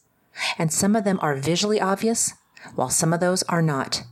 And 0.58 0.72
some 0.72 0.96
of 0.96 1.04
them 1.04 1.18
are 1.22 1.36
visually 1.36 1.80
obvious, 1.80 2.34
while 2.74 2.90
some 2.90 3.12
of 3.12 3.20
those 3.20 3.42
are 3.44 3.62
not. 3.62 4.04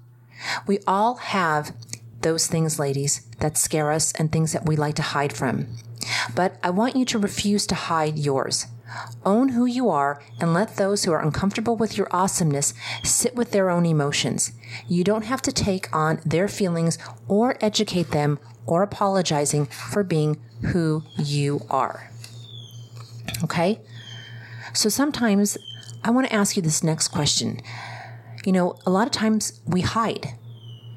We 0.66 0.78
all 0.87 1.16
have 1.16 1.75
those 2.21 2.47
things, 2.47 2.78
ladies, 2.78 3.26
that 3.40 3.56
scare 3.56 3.90
us 3.90 4.12
and 4.12 4.30
things 4.30 4.52
that 4.52 4.66
we 4.66 4.76
like 4.76 4.94
to 4.97 5.02
hide 5.02 5.32
from. 5.32 5.68
But 6.35 6.56
I 6.62 6.71
want 6.71 6.97
you 6.97 7.04
to 7.06 7.18
refuse 7.18 7.66
to 7.68 7.75
hide 7.75 8.18
yours. 8.18 8.66
Own 9.25 9.50
who 9.50 9.64
you 9.64 9.88
are 9.88 10.23
and 10.38 10.52
let 10.52 10.76
those 10.76 11.04
who 11.04 11.12
are 11.12 11.23
uncomfortable 11.23 11.76
with 11.76 11.97
your 11.97 12.09
awesomeness 12.11 12.75
sit 13.02 13.35
with 13.35 13.50
their 13.52 13.71
own 13.71 13.87
emotions. 13.87 14.52
You 14.87 15.02
don't 15.02 15.25
have 15.25 15.40
to 15.42 15.52
take 15.52 15.94
on 15.94 16.21
their 16.26 16.49
feelings 16.49 16.99
or 17.26 17.56
educate 17.61 18.11
them 18.11 18.38
or 18.66 18.83
apologizing 18.83 19.66
for 19.66 20.02
being 20.02 20.40
who 20.73 21.02
you 21.19 21.61
are. 21.71 22.11
Okay? 23.45 23.81
So 24.73 24.88
sometimes 24.88 25.59
I 26.04 26.11
want 26.11 26.26
to 26.28 26.33
ask 26.33 26.57
you 26.57 26.62
this 26.62 26.83
next 26.83 27.09
question. 27.09 27.61
You 28.45 28.52
know, 28.52 28.76
a 28.87 28.90
lot 28.90 29.07
of 29.07 29.12
times 29.12 29.61
we 29.66 29.83
hide. 29.83 30.35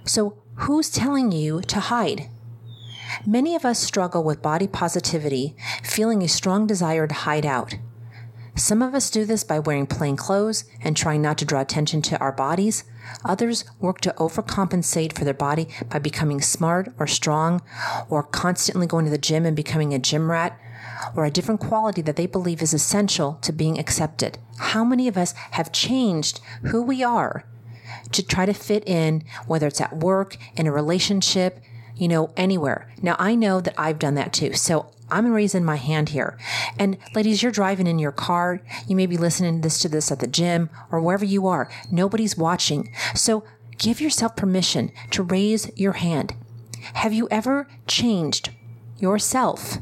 So 0.06 0.42
Who's 0.60 0.90
telling 0.90 1.34
you 1.34 1.62
to 1.64 1.80
hide? 1.82 2.30
Many 3.26 3.56
of 3.56 3.66
us 3.66 3.78
struggle 3.78 4.24
with 4.24 4.42
body 4.42 4.68
positivity, 4.68 5.54
feeling 5.84 6.24
a 6.24 6.30
strong 6.30 6.66
desire 6.66 7.08
to 7.08 7.14
hide 7.14 7.46
out. 7.46 7.76
Some 8.56 8.82
of 8.82 8.96
us 8.96 9.10
do 9.10 9.26
this 9.26 9.44
by 9.44 9.60
wearing 9.60 9.86
plain 9.86 10.16
clothes 10.16 10.64
and 10.82 10.96
trying 10.96 11.22
not 11.22 11.38
to 11.40 11.46
draw 11.46 11.60
attention 11.60 12.02
to 12.04 12.18
our 12.20 12.32
bodies. 12.32 12.86
Others 13.26 13.66
work 13.80 14.00
to 14.02 14.16
overcompensate 14.18 15.14
for 15.14 15.26
their 15.26 15.34
body 15.34 15.68
by 15.90 16.00
becoming 16.00 16.40
smart 16.40 16.94
or 16.98 17.06
strong, 17.06 17.62
or 18.10 18.24
constantly 18.24 18.88
going 18.88 19.06
to 19.06 19.12
the 19.12 19.18
gym 19.18 19.46
and 19.46 19.58
becoming 19.58 19.94
a 19.94 20.00
gym 20.00 20.32
rat, 20.32 20.58
or 21.16 21.26
a 21.26 21.32
different 21.32 21.60
quality 21.60 22.02
that 22.02 22.16
they 22.16 22.28
believe 22.28 22.62
is 22.62 22.74
essential 22.74 23.34
to 23.42 23.52
being 23.52 23.78
accepted. 23.78 24.38
How 24.58 24.86
many 24.86 25.10
of 25.10 25.18
us 25.18 25.34
have 25.52 25.74
changed 25.74 26.40
who 26.64 26.82
we 26.82 27.04
are 27.04 27.44
to 28.14 28.26
try 28.26 28.46
to 28.46 28.54
fit 28.54 28.88
in, 28.88 29.24
whether 29.48 29.68
it's 29.68 29.82
at 29.82 29.98
work, 29.98 30.38
in 30.56 30.66
a 30.66 30.72
relationship, 30.72 31.60
you 31.96 32.08
know, 32.08 32.32
anywhere. 32.36 32.92
Now, 33.02 33.16
I 33.20 33.36
know 33.36 33.62
that 33.62 33.74
I've 33.78 34.00
done 34.00 34.16
that 34.16 34.34
too. 34.34 34.54
So 34.54 34.92
I'm 35.10 35.32
raising 35.32 35.64
my 35.64 35.76
hand 35.76 36.10
here. 36.10 36.38
And 36.80 36.98
ladies, 37.14 37.44
you're 37.44 37.52
driving 37.52 37.88
in 37.88 38.00
your 38.00 38.12
car. 38.12 38.62
You 38.88 38.96
may 38.96 39.06
be 39.06 39.18
listening 39.18 39.58
to 39.58 39.62
this 39.62 39.80
to 39.80 39.90
this 39.90 40.12
at 40.12 40.20
the 40.20 40.28
gym 40.28 40.70
or 40.92 41.00
wherever 41.00 41.26
you 41.26 41.48
are. 41.48 41.70
Nobody's 41.92 42.38
watching. 42.38 42.92
So 43.14 43.44
give 43.78 44.02
yourself 44.02 44.36
permission 44.36 44.92
to 45.12 45.24
raise 45.24 45.70
your 45.78 45.94
hand. 45.94 46.34
Have 46.96 47.14
you 47.14 47.28
ever 47.30 47.68
changed 47.88 48.52
yourself 48.98 49.78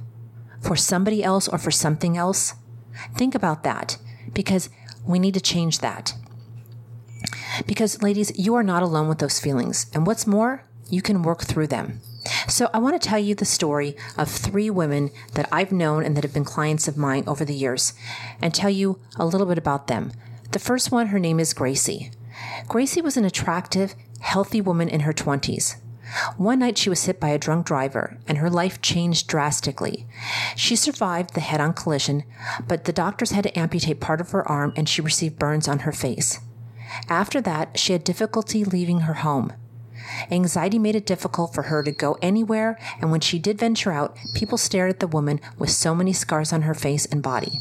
for 0.62 0.76
somebody 0.76 1.24
else 1.24 1.48
or 1.48 1.58
for 1.58 1.72
something 1.72 2.18
else? 2.18 2.56
Think 3.16 3.36
about 3.36 3.64
that 3.64 3.98
because 4.34 4.70
we 5.06 5.20
need 5.20 5.34
to 5.34 5.42
change 5.42 5.80
that. 5.80 6.14
Because, 7.66 8.02
ladies, 8.02 8.38
you 8.38 8.56
are 8.56 8.64
not 8.64 8.84
alone 8.84 9.08
with 9.08 9.20
those 9.20 9.40
feelings. 9.40 9.88
And 9.94 10.06
what's 10.06 10.28
more, 10.28 10.66
you 10.90 11.02
can 11.02 11.24
work 11.24 11.44
through 11.44 11.68
them. 11.68 12.02
So, 12.48 12.70
I 12.74 12.80
want 12.80 13.00
to 13.00 13.08
tell 13.08 13.20
you 13.20 13.36
the 13.36 13.46
story 13.46 13.96
of 14.18 14.30
three 14.30 14.70
women 14.70 15.12
that 15.34 15.50
I've 15.52 15.72
known 15.72 16.06
and 16.06 16.16
that 16.16 16.24
have 16.24 16.34
been 16.34 16.46
clients 16.46 16.88
of 16.88 16.98
mine 16.98 17.24
over 17.28 17.44
the 17.44 17.54
years 17.54 17.94
and 18.42 18.54
tell 18.54 18.70
you 18.70 19.00
a 19.18 19.26
little 19.26 19.48
bit 19.48 19.58
about 19.58 19.88
them. 19.88 20.12
The 20.52 20.60
first 20.60 20.92
one, 20.92 21.08
her 21.08 21.20
name 21.20 21.40
is 21.40 21.54
Gracie. 21.54 22.12
Gracie 22.68 23.02
was 23.02 23.18
an 23.18 23.26
attractive, 23.26 23.96
healthy 24.22 24.62
woman 24.62 24.88
in 24.88 25.02
her 25.02 25.14
20s. 25.14 25.76
One 26.38 26.60
night 26.60 26.78
she 26.78 26.90
was 26.90 27.06
hit 27.06 27.20
by 27.20 27.30
a 27.30 27.40
drunk 27.40 27.66
driver 27.66 28.18
and 28.28 28.38
her 28.38 28.50
life 28.50 28.82
changed 28.82 29.28
drastically. 29.28 30.06
She 30.56 30.76
survived 30.76 31.34
the 31.34 31.42
head 31.42 31.60
on 31.60 31.74
collision, 31.74 32.24
but 32.68 32.86
the 32.86 32.94
doctors 32.94 33.32
had 33.32 33.44
to 33.44 33.60
amputate 33.60 34.00
part 34.00 34.22
of 34.22 34.32
her 34.32 34.48
arm 34.48 34.74
and 34.76 34.88
she 34.88 35.02
received 35.02 35.40
burns 35.40 35.68
on 35.68 35.80
her 35.80 35.92
face. 35.92 36.40
After 37.10 37.42
that, 37.42 37.80
she 37.80 37.94
had 37.94 38.04
difficulty 38.04 38.64
leaving 38.64 39.02
her 39.02 39.16
home. 39.16 39.54
Anxiety 40.32 40.80
made 40.80 40.96
it 40.96 41.06
difficult 41.06 41.54
for 41.54 41.64
her 41.64 41.84
to 41.84 41.92
go 41.92 42.18
anywhere, 42.22 42.80
and 43.00 43.12
when 43.12 43.22
she 43.22 43.40
did 43.40 43.58
venture 43.58 43.92
out, 43.92 44.18
people 44.36 44.58
stared 44.58 44.90
at 44.90 45.00
the 45.00 45.08
woman 45.08 45.40
with 45.58 45.70
so 45.70 45.96
many 45.96 46.14
scars 46.14 46.52
on 46.52 46.64
her 46.64 46.74
face 46.74 47.06
and 47.06 47.22
body. 47.22 47.60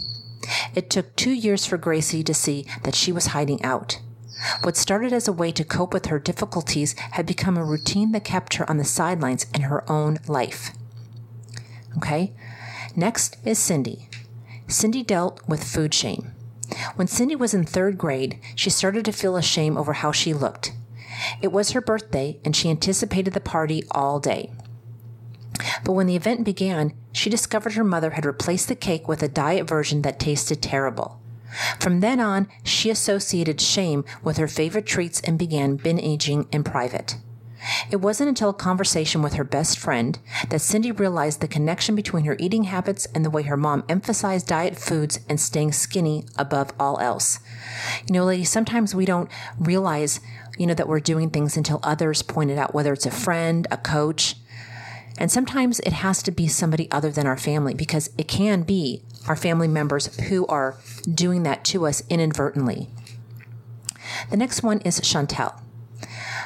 It 0.74 0.90
took 0.90 1.14
two 1.16 1.32
years 1.32 1.66
for 1.66 1.76
Gracie 1.76 2.22
to 2.24 2.34
see 2.34 2.66
that 2.82 2.94
she 2.94 3.12
was 3.12 3.28
hiding 3.28 3.62
out. 3.62 4.00
What 4.62 4.76
started 4.76 5.12
as 5.12 5.28
a 5.28 5.32
way 5.32 5.52
to 5.52 5.64
cope 5.64 5.92
with 5.92 6.06
her 6.06 6.18
difficulties 6.18 6.94
had 7.12 7.26
become 7.26 7.56
a 7.56 7.64
routine 7.64 8.12
that 8.12 8.24
kept 8.24 8.54
her 8.54 8.68
on 8.68 8.76
the 8.76 8.84
sidelines 8.84 9.46
in 9.54 9.62
her 9.62 9.88
own 9.90 10.18
life. 10.26 10.70
Okay? 11.96 12.32
Next 12.96 13.36
is 13.44 13.58
Cindy. 13.58 14.08
Cindy 14.66 15.02
dealt 15.02 15.40
with 15.48 15.62
food 15.62 15.94
shame. 15.94 16.32
When 16.96 17.06
Cindy 17.06 17.36
was 17.36 17.54
in 17.54 17.64
third 17.64 17.98
grade, 17.98 18.38
she 18.56 18.70
started 18.70 19.04
to 19.04 19.12
feel 19.12 19.36
ashamed 19.36 19.76
over 19.76 19.92
how 19.92 20.10
she 20.10 20.34
looked. 20.34 20.72
It 21.40 21.52
was 21.52 21.70
her 21.70 21.80
birthday, 21.80 22.38
and 22.44 22.54
she 22.54 22.70
anticipated 22.70 23.34
the 23.34 23.40
party 23.40 23.84
all 23.90 24.20
day. 24.20 24.50
But 25.84 25.92
when 25.92 26.06
the 26.06 26.16
event 26.16 26.44
began, 26.44 26.94
she 27.12 27.30
discovered 27.30 27.74
her 27.74 27.84
mother 27.84 28.10
had 28.10 28.24
replaced 28.24 28.68
the 28.68 28.74
cake 28.74 29.06
with 29.06 29.22
a 29.22 29.28
diet 29.28 29.68
version 29.68 30.02
that 30.02 30.18
tasted 30.18 30.62
terrible. 30.62 31.20
From 31.78 32.00
then 32.00 32.18
on, 32.20 32.48
she 32.64 32.90
associated 32.90 33.60
shame 33.60 34.04
with 34.22 34.38
her 34.38 34.48
favorite 34.48 34.86
treats 34.86 35.20
and 35.20 35.38
began 35.38 35.76
binge 35.76 36.02
eating 36.02 36.48
in 36.50 36.64
private. 36.64 37.16
It 37.90 37.96
wasn't 37.96 38.28
until 38.28 38.48
a 38.48 38.54
conversation 38.54 39.22
with 39.22 39.34
her 39.34 39.44
best 39.44 39.78
friend 39.78 40.18
that 40.48 40.60
Cindy 40.60 40.90
realized 40.90 41.40
the 41.40 41.48
connection 41.48 41.94
between 41.94 42.24
her 42.24 42.36
eating 42.40 42.64
habits 42.64 43.06
and 43.14 43.24
the 43.24 43.30
way 43.30 43.42
her 43.42 43.56
mom 43.56 43.84
emphasized 43.88 44.48
diet 44.48 44.76
foods 44.76 45.20
and 45.28 45.38
staying 45.38 45.72
skinny 45.72 46.24
above 46.36 46.72
all 46.80 46.98
else. 46.98 47.38
You 48.06 48.14
know, 48.14 48.24
ladies, 48.24 48.50
sometimes 48.50 48.94
we 48.94 49.04
don't 49.04 49.30
realize, 49.60 50.20
you 50.58 50.66
know, 50.66 50.74
that 50.74 50.88
we're 50.88 51.00
doing 51.00 51.30
things 51.30 51.56
until 51.56 51.80
others 51.82 52.22
point 52.22 52.50
it 52.50 52.58
out, 52.58 52.74
whether 52.74 52.92
it's 52.92 53.06
a 53.06 53.10
friend, 53.10 53.66
a 53.70 53.76
coach. 53.76 54.36
And 55.18 55.30
sometimes 55.30 55.80
it 55.80 55.92
has 55.92 56.22
to 56.24 56.30
be 56.30 56.48
somebody 56.48 56.90
other 56.90 57.10
than 57.10 57.26
our 57.26 57.36
family 57.36 57.74
because 57.74 58.10
it 58.16 58.28
can 58.28 58.62
be 58.62 59.02
our 59.28 59.36
family 59.36 59.68
members 59.68 60.18
who 60.28 60.46
are 60.46 60.76
doing 61.12 61.42
that 61.44 61.64
to 61.66 61.86
us 61.86 62.02
inadvertently. 62.08 62.88
The 64.30 64.36
next 64.36 64.62
one 64.62 64.80
is 64.80 65.00
Chantel. 65.00 65.60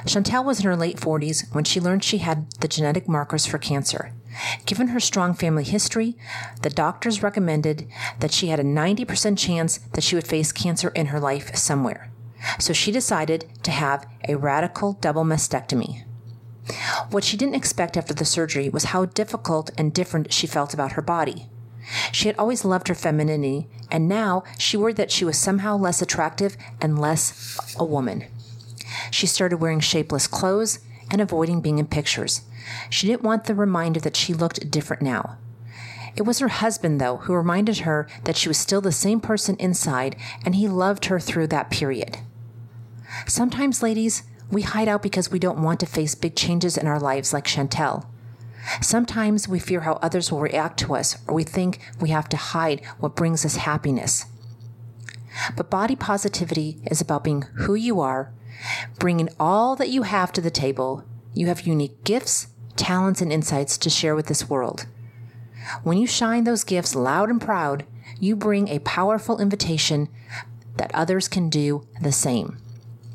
Chantel 0.05 0.45
was 0.45 0.61
in 0.61 0.67
her 0.67 0.77
late 0.77 0.99
40s 0.99 1.53
when 1.55 1.65
she 1.65 1.81
learned 1.81 2.05
she 2.05 2.19
had 2.19 2.51
the 2.61 2.69
genetic 2.69 3.09
markers 3.09 3.47
for 3.47 3.59
cancer. 3.59 4.13
Given 4.67 4.89
her 4.89 5.01
strong 5.01 5.35
family 5.35 5.65
history, 5.65 6.17
the 6.63 6.71
doctors 6.71 7.23
recommended 7.23 7.89
that 8.21 8.33
she 8.33 8.49
had 8.49 8.61
a 8.61 8.65
90% 8.65 9.39
chance 9.39 9.79
that 9.95 10.05
she 10.05 10.15
would 10.15 10.27
face 10.27 10.53
cancer 10.53 10.91
in 10.91 11.07
her 11.07 11.19
life 11.19 11.57
somewhere. 11.57 12.11
So 12.59 12.73
she 12.73 12.93
decided 12.93 13.47
to 13.63 13.71
have 13.71 14.07
a 14.29 14.37
radical 14.37 14.95
double 14.95 15.25
mastectomy. 15.25 16.05
What 17.11 17.25
she 17.25 17.37
didn't 17.37 17.55
expect 17.55 17.97
after 17.97 18.15
the 18.15 18.25
surgery 18.25 18.69
was 18.69 18.85
how 18.85 19.07
difficult 19.07 19.71
and 19.79 19.93
different 19.93 20.33
she 20.33 20.47
felt 20.47 20.75
about 20.75 20.93
her 20.93 21.03
body. 21.03 21.49
She 22.11 22.27
had 22.27 22.37
always 22.37 22.65
loved 22.65 22.89
her 22.89 22.95
femininity, 22.95 23.69
and 23.91 24.09
now 24.09 24.43
she 24.59 24.77
worried 24.77 24.97
that 24.97 25.13
she 25.13 25.25
was 25.25 25.39
somehow 25.39 25.77
less 25.77 26.03
attractive 26.03 26.57
and 26.81 26.99
less 26.99 27.59
a 27.79 27.85
woman. 27.85 28.25
She 29.13 29.27
started 29.27 29.59
wearing 29.59 29.81
shapeless 29.81 30.27
clothes 30.27 30.81
and 31.11 31.21
avoiding 31.21 31.61
being 31.61 31.79
in 31.79 31.87
pictures. 31.87 32.43
She 32.91 33.07
didn't 33.07 33.23
want 33.23 33.45
the 33.45 33.55
reminder 33.55 34.01
that 34.01 34.17
she 34.17 34.35
looked 34.35 34.71
different 34.71 35.03
now. 35.03 35.39
It 36.17 36.23
was 36.23 36.39
her 36.39 36.49
husband, 36.49 37.01
though, 37.01 37.19
who 37.19 37.35
reminded 37.35 37.79
her 37.79 38.09
that 38.25 38.37
she 38.37 38.49
was 38.49 38.57
still 38.57 38.81
the 38.81 38.91
same 38.91 39.21
person 39.21 39.55
inside 39.57 40.17
and 40.45 40.55
he 40.55 40.67
loved 40.67 41.05
her 41.07 41.21
through 41.21 41.49
that 41.49 41.71
period. 41.71 42.19
Sometimes, 43.27 43.83
ladies, 43.83 44.23
we 44.51 44.63
hide 44.63 44.89
out 44.89 45.03
because 45.03 45.31
we 45.31 45.39
don't 45.39 45.63
want 45.63 45.81
to 45.81 45.87
face 45.87 46.15
big 46.15 46.37
changes 46.37 46.77
in 46.77 46.87
our 46.87 47.01
lives 47.01 47.33
like 47.33 47.45
Chantel. 47.45 48.07
Sometimes 48.81 49.49
we 49.49 49.59
fear 49.59 49.81
how 49.81 49.95
others 49.95 50.31
will 50.31 50.41
react 50.41 50.79
to 50.81 50.95
us, 50.95 51.17
or 51.27 51.35
we 51.35 51.45
think 51.45 51.81
we 52.01 52.11
have 52.11 52.29
to 52.31 52.37
hide 52.37 52.85
what 52.99 53.17
brings 53.17 53.45
us 53.45 53.57
happiness. 53.57 54.27
But 55.57 55.71
body 55.71 55.97
positivity 55.97 56.81
is 56.91 57.01
about 57.01 57.25
being 57.25 57.43
who 57.43 57.75
you 57.75 58.01
are, 58.01 58.33
bringing 58.99 59.29
all 59.39 59.77
that 59.77 59.89
you 59.89 60.03
have 60.03 60.33
to 60.33 60.41
the 60.41 60.51
table. 60.51 61.05
You 61.35 61.47
have 61.49 61.67
unique 61.67 62.05
gifts, 62.05 62.49
talents, 62.77 63.21
and 63.21 63.33
insights 63.33 63.79
to 63.79 63.91
share 63.91 64.17
with 64.17 64.27
this 64.27 64.49
world. 64.49 64.87
When 65.83 65.99
you 65.99 66.07
shine 66.07 66.45
those 66.45 66.65
gifts 66.65 66.95
loud 66.95 67.29
and 67.29 67.41
proud, 67.41 67.85
you 68.19 68.37
bring 68.37 68.69
a 68.69 68.79
powerful 68.81 69.39
invitation 69.39 70.09
that 70.77 70.95
others 70.95 71.29
can 71.29 71.51
do 71.51 71.87
the 72.01 72.13
same. 72.13 72.59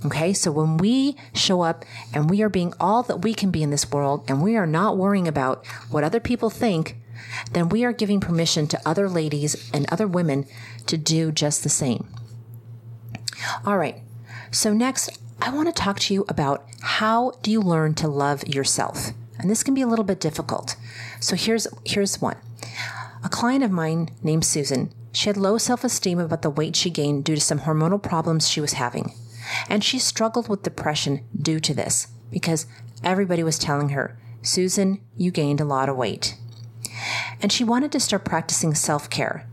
Okay, 0.04 0.34
so 0.34 0.52
when 0.52 0.78
we 0.78 1.16
show 1.34 1.62
up 1.62 1.86
and 2.14 2.30
we 2.30 2.42
are 2.42 2.50
being 2.50 2.74
all 2.80 3.04
that 3.04 3.22
we 3.22 3.36
can 3.36 3.52
be 3.52 3.62
in 3.62 3.70
this 3.70 3.92
world 3.92 4.24
and 4.28 4.42
we 4.42 4.56
are 4.56 4.66
not 4.66 4.98
worrying 4.98 5.28
about 5.28 5.66
what 5.92 6.04
other 6.04 6.20
people 6.20 6.50
think, 6.50 6.98
then 7.52 7.70
we 7.70 7.84
are 7.86 7.94
giving 7.94 8.20
permission 8.20 8.68
to 8.68 8.82
other 8.84 9.08
ladies 9.08 9.70
and 9.72 9.86
other 9.92 10.08
women 10.08 10.46
to 10.88 10.98
do 10.98 11.32
just 11.32 11.62
the 11.62 11.70
same. 11.70 12.08
All 13.64 13.78
right, 13.78 14.02
so 14.50 14.74
next, 14.74 15.20
I 15.40 15.52
want 15.52 15.68
to 15.68 15.82
talk 15.82 16.00
to 16.00 16.14
you 16.14 16.26
about 16.28 16.66
how 16.82 17.34
do 17.44 17.52
you 17.52 17.62
learn 17.62 17.94
to 17.96 18.08
love 18.08 18.48
yourself? 18.48 19.10
And 19.38 19.50
this 19.50 19.64
can 19.64 19.74
be 19.74 19.82
a 19.82 19.88
little 19.88 20.06
bit 20.06 20.20
difficult. 20.20 20.76
So 21.20 21.36
here's 21.36 21.68
here's 21.86 22.22
one. 22.22 22.38
A 23.24 23.30
client 23.30 23.64
of 23.64 23.72
mine 23.72 24.10
named 24.24 24.46
Susan, 24.46 24.92
she 25.12 25.30
had 25.30 25.38
low 25.38 25.58
self-esteem 25.58 26.20
about 26.20 26.42
the 26.42 26.50
weight 26.50 26.76
she 26.76 26.90
gained 26.90 27.24
due 27.24 27.36
to 27.36 27.42
some 27.42 27.62
hormonal 27.62 28.02
problems 28.02 28.48
she 28.48 28.62
was 28.62 28.74
having. 28.74 29.14
And 29.70 29.84
she 29.84 30.00
struggled 30.00 30.48
with 30.48 30.64
depression 30.64 31.26
due 31.40 31.60
to 31.62 31.74
this 31.74 32.08
because 32.32 32.66
everybody 33.04 33.44
was 33.44 33.60
telling 33.60 33.90
her, 33.90 34.18
Susan, 34.42 35.02
you 35.16 35.32
gained 35.32 35.62
a 35.62 35.66
lot 35.66 35.90
of 35.90 35.98
weight. 35.98 36.36
And 37.42 37.52
she 37.52 37.64
wanted 37.64 37.92
to 37.92 38.00
start 38.00 38.26
practicing 38.26 38.74
self 38.74 39.10
care. 39.10 39.48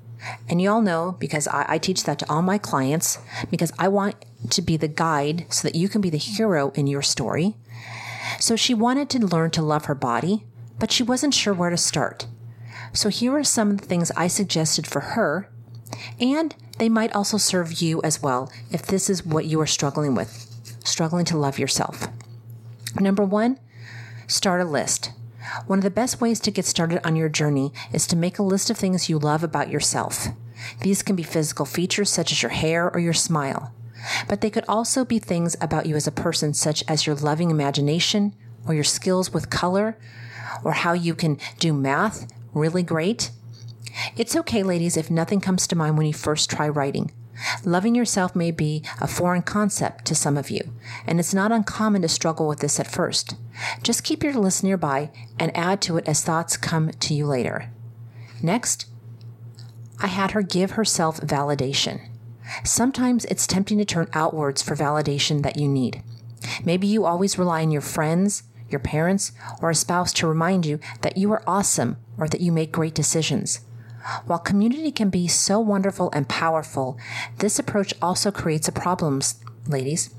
And 0.48 0.60
you 0.60 0.70
all 0.70 0.82
know 0.82 1.16
because 1.18 1.46
I, 1.48 1.64
I, 1.68 1.78
teach 1.78 2.04
that 2.04 2.18
to 2.18 2.30
all 2.30 2.42
my 2.42 2.58
clients 2.58 3.18
because 3.50 3.72
I 3.78 3.88
want 3.88 4.16
to 4.50 4.60
be 4.60 4.76
the 4.76 4.88
guide 4.88 5.46
so 5.48 5.66
that 5.66 5.76
you 5.76 5.88
can 5.88 6.00
be 6.00 6.10
the 6.10 6.18
hero 6.18 6.70
in 6.74 6.86
your 6.86 7.02
story. 7.02 7.56
So 8.40 8.56
she 8.56 8.74
wanted 8.74 9.08
to 9.10 9.26
learn 9.26 9.52
to 9.52 9.62
love 9.62 9.86
her 9.86 9.94
body, 9.94 10.44
but 10.78 10.90
she 10.90 11.02
wasn't 11.02 11.34
sure 11.34 11.54
where 11.54 11.70
to 11.70 11.76
start. 11.76 12.26
So 12.92 13.08
here 13.08 13.36
are 13.36 13.44
some 13.44 13.70
of 13.70 13.80
the 13.80 13.86
things 13.86 14.10
I 14.16 14.26
suggested 14.26 14.86
for 14.86 15.00
her 15.00 15.48
and 16.20 16.54
they 16.78 16.88
might 16.88 17.14
also 17.14 17.36
serve 17.36 17.80
you 17.80 18.00
as 18.02 18.22
well 18.22 18.50
if 18.70 18.82
this 18.82 19.10
is 19.10 19.24
what 19.24 19.46
you 19.46 19.60
are 19.60 19.66
struggling 19.66 20.14
with, 20.14 20.46
struggling 20.84 21.24
to 21.26 21.36
love 21.36 21.58
yourself. 21.58 22.08
Number 23.00 23.24
one, 23.24 23.58
start 24.26 24.60
a 24.60 24.64
list. 24.64 25.12
One 25.66 25.78
of 25.78 25.84
the 25.84 25.90
best 25.90 26.20
ways 26.20 26.40
to 26.40 26.50
get 26.50 26.66
started 26.66 27.06
on 27.06 27.16
your 27.16 27.28
journey 27.28 27.72
is 27.92 28.06
to 28.08 28.16
make 28.16 28.38
a 28.38 28.42
list 28.42 28.70
of 28.70 28.76
things 28.76 29.08
you 29.08 29.18
love 29.18 29.42
about 29.42 29.70
yourself. 29.70 30.28
These 30.80 31.02
can 31.02 31.16
be 31.16 31.22
physical 31.22 31.64
features 31.64 32.10
such 32.10 32.32
as 32.32 32.42
your 32.42 32.50
hair 32.50 32.90
or 32.92 33.00
your 33.00 33.12
smile, 33.12 33.72
but 34.28 34.40
they 34.40 34.50
could 34.50 34.64
also 34.68 35.04
be 35.04 35.18
things 35.18 35.56
about 35.60 35.86
you 35.86 35.96
as 35.96 36.06
a 36.06 36.12
person, 36.12 36.52
such 36.54 36.84
as 36.88 37.06
your 37.06 37.16
loving 37.16 37.50
imagination 37.50 38.34
or 38.66 38.74
your 38.74 38.84
skills 38.84 39.32
with 39.32 39.50
color 39.50 39.96
or 40.64 40.72
how 40.72 40.92
you 40.92 41.14
can 41.14 41.38
do 41.58 41.72
math 41.72 42.26
really 42.54 42.82
great 42.82 43.30
it's 44.16 44.36
okay, 44.36 44.62
ladies, 44.62 44.96
if 44.96 45.10
nothing 45.10 45.40
comes 45.40 45.66
to 45.66 45.76
mind 45.76 45.96
when 45.96 46.06
you 46.06 46.14
first 46.14 46.50
try 46.50 46.68
writing. 46.68 47.12
Loving 47.64 47.94
yourself 47.94 48.34
may 48.34 48.50
be 48.50 48.82
a 49.00 49.06
foreign 49.06 49.42
concept 49.42 50.04
to 50.06 50.14
some 50.14 50.36
of 50.36 50.50
you, 50.50 50.72
and 51.06 51.20
it's 51.20 51.34
not 51.34 51.52
uncommon 51.52 52.02
to 52.02 52.08
struggle 52.08 52.48
with 52.48 52.60
this 52.60 52.80
at 52.80 52.90
first. 52.90 53.36
Just 53.82 54.04
keep 54.04 54.22
your 54.22 54.34
list 54.34 54.64
nearby 54.64 55.10
and 55.38 55.56
add 55.56 55.80
to 55.82 55.96
it 55.96 56.08
as 56.08 56.22
thoughts 56.22 56.56
come 56.56 56.90
to 56.90 57.14
you 57.14 57.26
later. 57.26 57.70
Next, 58.42 58.86
I 60.00 60.08
had 60.08 60.32
her 60.32 60.42
give 60.42 60.72
herself 60.72 61.20
validation. 61.20 62.00
Sometimes 62.64 63.24
it's 63.26 63.46
tempting 63.46 63.78
to 63.78 63.84
turn 63.84 64.08
outwards 64.12 64.62
for 64.62 64.76
validation 64.76 65.42
that 65.42 65.58
you 65.58 65.68
need. 65.68 66.02
Maybe 66.64 66.86
you 66.86 67.04
always 67.04 67.38
rely 67.38 67.62
on 67.62 67.70
your 67.70 67.82
friends, 67.82 68.44
your 68.68 68.78
parents, 68.80 69.32
or 69.60 69.70
a 69.70 69.74
spouse 69.74 70.12
to 70.14 70.26
remind 70.26 70.66
you 70.66 70.78
that 71.02 71.16
you 71.16 71.30
are 71.32 71.42
awesome 71.46 71.96
or 72.16 72.28
that 72.28 72.40
you 72.40 72.52
make 72.52 72.72
great 72.72 72.94
decisions. 72.94 73.60
While 74.26 74.38
community 74.38 74.90
can 74.90 75.10
be 75.10 75.28
so 75.28 75.60
wonderful 75.60 76.10
and 76.12 76.28
powerful, 76.28 76.98
this 77.38 77.58
approach 77.58 77.94
also 78.00 78.30
creates 78.30 78.68
a 78.68 78.72
problem, 78.72 79.20
ladies. 79.66 80.14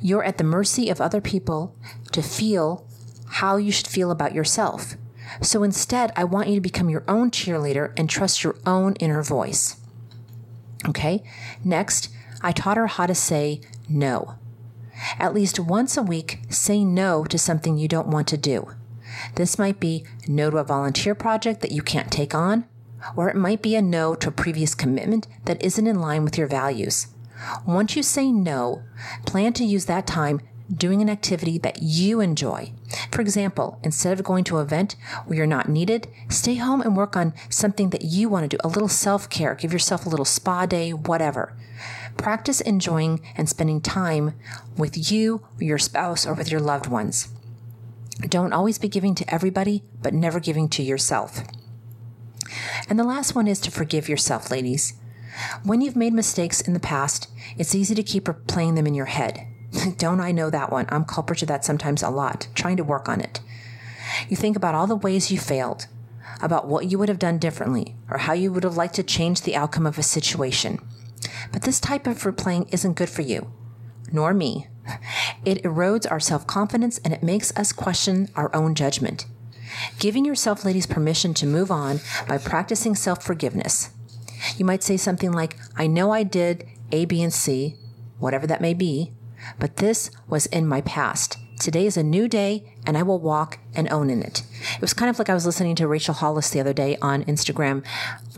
You're 0.00 0.24
at 0.24 0.38
the 0.38 0.44
mercy 0.44 0.88
of 0.88 1.00
other 1.00 1.20
people 1.20 1.74
to 2.12 2.22
feel 2.22 2.86
how 3.28 3.56
you 3.56 3.70
should 3.72 3.86
feel 3.86 4.10
about 4.10 4.34
yourself. 4.34 4.94
So 5.40 5.62
instead, 5.62 6.12
I 6.16 6.24
want 6.24 6.48
you 6.48 6.56
to 6.56 6.60
become 6.60 6.90
your 6.90 7.04
own 7.06 7.30
cheerleader 7.30 7.92
and 7.96 8.10
trust 8.10 8.42
your 8.42 8.56
own 8.66 8.94
inner 8.96 9.22
voice. 9.22 9.76
Okay? 10.88 11.22
Next, 11.62 12.08
I 12.42 12.52
taught 12.52 12.76
her 12.76 12.88
how 12.88 13.06
to 13.06 13.14
say 13.14 13.60
no. 13.88 14.34
At 15.18 15.34
least 15.34 15.60
once 15.60 15.96
a 15.96 16.02
week, 16.02 16.40
say 16.48 16.84
no 16.84 17.24
to 17.24 17.38
something 17.38 17.78
you 17.78 17.88
don't 17.88 18.08
want 18.08 18.28
to 18.28 18.36
do. 18.36 18.72
This 19.36 19.58
might 19.58 19.80
be 19.80 20.04
no 20.26 20.50
to 20.50 20.58
a 20.58 20.64
volunteer 20.64 21.14
project 21.14 21.60
that 21.60 21.72
you 21.72 21.82
can't 21.82 22.10
take 22.10 22.34
on, 22.34 22.64
or 23.16 23.28
it 23.28 23.36
might 23.36 23.62
be 23.62 23.76
a 23.76 23.82
no 23.82 24.14
to 24.14 24.28
a 24.28 24.32
previous 24.32 24.74
commitment 24.74 25.26
that 25.44 25.62
isn't 25.62 25.86
in 25.86 26.00
line 26.00 26.24
with 26.24 26.38
your 26.38 26.46
values. 26.46 27.08
Once 27.66 27.96
you 27.96 28.02
say 28.02 28.30
no, 28.30 28.82
plan 29.26 29.52
to 29.54 29.64
use 29.64 29.86
that 29.86 30.06
time 30.06 30.40
doing 30.72 31.02
an 31.02 31.10
activity 31.10 31.58
that 31.58 31.82
you 31.82 32.20
enjoy. 32.20 32.72
For 33.10 33.20
example, 33.20 33.78
instead 33.82 34.18
of 34.18 34.24
going 34.24 34.44
to 34.44 34.58
an 34.58 34.66
event 34.66 34.96
where 35.26 35.38
you're 35.38 35.46
not 35.46 35.68
needed, 35.68 36.08
stay 36.28 36.56
home 36.56 36.80
and 36.80 36.96
work 36.96 37.16
on 37.16 37.34
something 37.48 37.90
that 37.90 38.04
you 38.04 38.28
want 38.28 38.48
to 38.48 38.56
do, 38.56 38.60
a 38.62 38.68
little 38.68 38.88
self 38.88 39.28
care, 39.28 39.54
give 39.54 39.72
yourself 39.72 40.06
a 40.06 40.08
little 40.08 40.24
spa 40.24 40.66
day, 40.66 40.92
whatever. 40.92 41.56
Practice 42.16 42.60
enjoying 42.60 43.20
and 43.36 43.48
spending 43.48 43.80
time 43.80 44.34
with 44.76 45.10
you, 45.10 45.46
your 45.58 45.78
spouse, 45.78 46.26
or 46.26 46.34
with 46.34 46.50
your 46.50 46.60
loved 46.60 46.86
ones. 46.86 47.28
Don't 48.28 48.52
always 48.52 48.78
be 48.78 48.88
giving 48.88 49.14
to 49.14 49.34
everybody, 49.34 49.82
but 50.02 50.12
never 50.12 50.40
giving 50.40 50.68
to 50.70 50.82
yourself. 50.82 51.42
And 52.90 52.98
the 52.98 53.04
last 53.04 53.36
one 53.36 53.46
is 53.46 53.60
to 53.60 53.70
forgive 53.70 54.08
yourself, 54.08 54.50
ladies. 54.50 54.94
When 55.62 55.80
you've 55.80 55.94
made 55.94 56.12
mistakes 56.12 56.60
in 56.60 56.72
the 56.72 56.80
past, 56.80 57.28
it's 57.56 57.74
easy 57.74 57.94
to 57.94 58.02
keep 58.02 58.24
replaying 58.24 58.74
them 58.74 58.86
in 58.86 58.94
your 58.94 59.06
head. 59.06 59.46
Don't 59.96 60.20
I 60.20 60.32
know 60.32 60.50
that 60.50 60.72
one? 60.72 60.86
I'm 60.88 61.04
culprit 61.04 61.38
to 61.38 61.46
that 61.46 61.64
sometimes 61.64 62.02
a 62.02 62.10
lot, 62.10 62.48
trying 62.56 62.76
to 62.78 62.84
work 62.84 63.08
on 63.08 63.20
it. 63.20 63.40
You 64.28 64.36
think 64.36 64.56
about 64.56 64.74
all 64.74 64.88
the 64.88 64.96
ways 64.96 65.30
you 65.30 65.38
failed, 65.38 65.86
about 66.42 66.66
what 66.66 66.90
you 66.90 66.98
would 66.98 67.08
have 67.08 67.20
done 67.20 67.38
differently, 67.38 67.94
or 68.10 68.18
how 68.18 68.32
you 68.32 68.52
would 68.52 68.64
have 68.64 68.76
liked 68.76 68.96
to 68.96 69.04
change 69.04 69.42
the 69.42 69.54
outcome 69.54 69.86
of 69.86 69.96
a 69.96 70.02
situation. 70.02 70.80
But 71.52 71.62
this 71.62 71.78
type 71.78 72.08
of 72.08 72.24
replaying 72.24 72.74
isn't 72.74 72.96
good 72.96 73.08
for 73.08 73.22
you, 73.22 73.52
nor 74.12 74.34
me. 74.34 74.66
It 75.44 75.62
erodes 75.62 76.10
our 76.10 76.18
self 76.18 76.44
confidence 76.48 76.98
and 76.98 77.14
it 77.14 77.22
makes 77.22 77.56
us 77.56 77.72
question 77.72 78.30
our 78.34 78.54
own 78.54 78.74
judgment. 78.74 79.26
Giving 79.98 80.24
yourself, 80.24 80.64
ladies, 80.64 80.86
permission 80.86 81.34
to 81.34 81.46
move 81.46 81.70
on 81.70 82.00
by 82.28 82.38
practicing 82.38 82.94
self 82.94 83.22
forgiveness. 83.22 83.90
You 84.56 84.64
might 84.64 84.82
say 84.82 84.96
something 84.96 85.32
like, 85.32 85.56
I 85.76 85.86
know 85.86 86.12
I 86.12 86.22
did 86.22 86.66
A, 86.92 87.04
B, 87.04 87.22
and 87.22 87.32
C, 87.32 87.76
whatever 88.18 88.46
that 88.46 88.60
may 88.60 88.74
be, 88.74 89.12
but 89.58 89.76
this 89.76 90.10
was 90.28 90.46
in 90.46 90.66
my 90.66 90.80
past. 90.80 91.36
Today 91.58 91.84
is 91.84 91.98
a 91.98 92.02
new 92.02 92.26
day, 92.26 92.74
and 92.86 92.96
I 92.96 93.02
will 93.02 93.18
walk 93.18 93.58
and 93.74 93.90
own 93.92 94.08
in 94.08 94.22
it. 94.22 94.42
It 94.74 94.80
was 94.80 94.94
kind 94.94 95.10
of 95.10 95.18
like 95.18 95.28
I 95.28 95.34
was 95.34 95.44
listening 95.44 95.76
to 95.76 95.86
Rachel 95.86 96.14
Hollis 96.14 96.48
the 96.48 96.60
other 96.60 96.72
day 96.72 96.96
on 97.02 97.24
Instagram. 97.24 97.84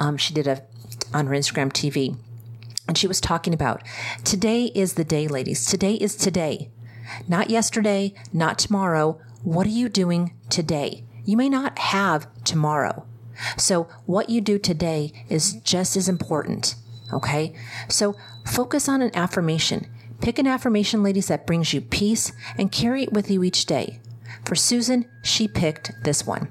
Um, 0.00 0.16
she 0.16 0.34
did 0.34 0.46
a 0.48 0.62
on 1.14 1.26
her 1.26 1.34
Instagram 1.34 1.72
TV, 1.72 2.16
and 2.88 2.98
she 2.98 3.06
was 3.06 3.20
talking 3.20 3.54
about 3.54 3.82
today 4.24 4.72
is 4.74 4.94
the 4.94 5.04
day, 5.04 5.28
ladies. 5.28 5.66
Today 5.66 5.94
is 5.94 6.16
today, 6.16 6.70
not 7.28 7.50
yesterday, 7.50 8.12
not 8.32 8.58
tomorrow. 8.58 9.20
What 9.42 9.66
are 9.66 9.70
you 9.70 9.88
doing 9.88 10.34
today? 10.50 11.04
You 11.24 11.36
may 11.36 11.48
not 11.48 11.78
have 11.78 12.26
tomorrow. 12.44 13.06
So, 13.56 13.88
what 14.06 14.28
you 14.28 14.40
do 14.40 14.58
today 14.58 15.12
is 15.28 15.54
just 15.54 15.96
as 15.96 16.08
important. 16.08 16.74
Okay? 17.12 17.54
So, 17.88 18.16
focus 18.44 18.88
on 18.88 19.02
an 19.02 19.14
affirmation. 19.14 19.86
Pick 20.20 20.38
an 20.38 20.46
affirmation, 20.46 21.02
ladies, 21.02 21.28
that 21.28 21.46
brings 21.46 21.72
you 21.72 21.80
peace 21.80 22.32
and 22.56 22.70
carry 22.70 23.04
it 23.04 23.12
with 23.12 23.30
you 23.30 23.42
each 23.42 23.66
day. 23.66 24.00
For 24.44 24.54
Susan, 24.54 25.06
she 25.22 25.48
picked 25.48 25.92
this 26.04 26.26
one. 26.26 26.48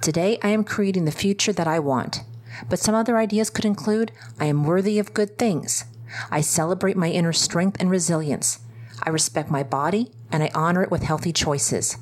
Today, 0.00 0.38
I 0.42 0.48
am 0.48 0.64
creating 0.64 1.04
the 1.04 1.12
future 1.12 1.52
that 1.52 1.66
I 1.66 1.78
want. 1.78 2.22
But 2.68 2.78
some 2.78 2.94
other 2.94 3.16
ideas 3.16 3.50
could 3.50 3.64
include 3.64 4.12
I 4.38 4.46
am 4.46 4.64
worthy 4.64 4.98
of 4.98 5.14
good 5.14 5.38
things. 5.38 5.84
I 6.30 6.40
celebrate 6.40 6.96
my 6.96 7.10
inner 7.10 7.32
strength 7.32 7.76
and 7.80 7.90
resilience. 7.90 8.60
I 9.02 9.10
respect 9.10 9.50
my 9.50 9.62
body 9.62 10.10
and 10.30 10.42
I 10.42 10.50
honor 10.54 10.82
it 10.82 10.90
with 10.90 11.02
healthy 11.02 11.32
choices. 11.32 11.96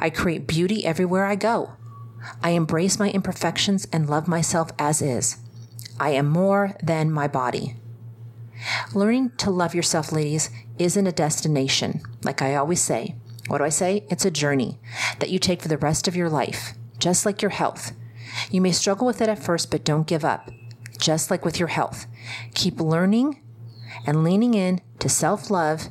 I 0.00 0.10
create 0.10 0.46
beauty 0.46 0.84
everywhere 0.84 1.26
I 1.26 1.36
go. 1.36 1.72
I 2.42 2.50
embrace 2.50 2.98
my 2.98 3.10
imperfections 3.10 3.86
and 3.92 4.08
love 4.08 4.26
myself 4.26 4.70
as 4.78 5.02
is. 5.02 5.36
I 5.98 6.10
am 6.10 6.26
more 6.26 6.74
than 6.82 7.12
my 7.12 7.28
body. 7.28 7.76
Learning 8.94 9.30
to 9.36 9.50
love 9.50 9.74
yourself, 9.74 10.12
ladies, 10.12 10.50
isn't 10.78 11.06
a 11.06 11.12
destination. 11.12 12.00
Like 12.24 12.42
I 12.42 12.54
always 12.54 12.80
say, 12.80 13.14
what 13.48 13.58
do 13.58 13.64
I 13.64 13.68
say? 13.68 14.04
It's 14.10 14.24
a 14.24 14.30
journey 14.30 14.78
that 15.18 15.30
you 15.30 15.38
take 15.38 15.62
for 15.62 15.68
the 15.68 15.78
rest 15.78 16.08
of 16.08 16.16
your 16.16 16.30
life, 16.30 16.74
just 16.98 17.26
like 17.26 17.42
your 17.42 17.50
health. 17.50 17.92
You 18.50 18.60
may 18.60 18.72
struggle 18.72 19.06
with 19.06 19.20
it 19.20 19.28
at 19.28 19.42
first, 19.42 19.70
but 19.70 19.84
don't 19.84 20.06
give 20.06 20.24
up, 20.24 20.50
just 20.98 21.30
like 21.30 21.44
with 21.44 21.58
your 21.58 21.68
health. 21.68 22.06
Keep 22.54 22.80
learning 22.80 23.40
and 24.06 24.24
leaning 24.24 24.54
in 24.54 24.80
to 25.00 25.08
self 25.08 25.50
love 25.50 25.88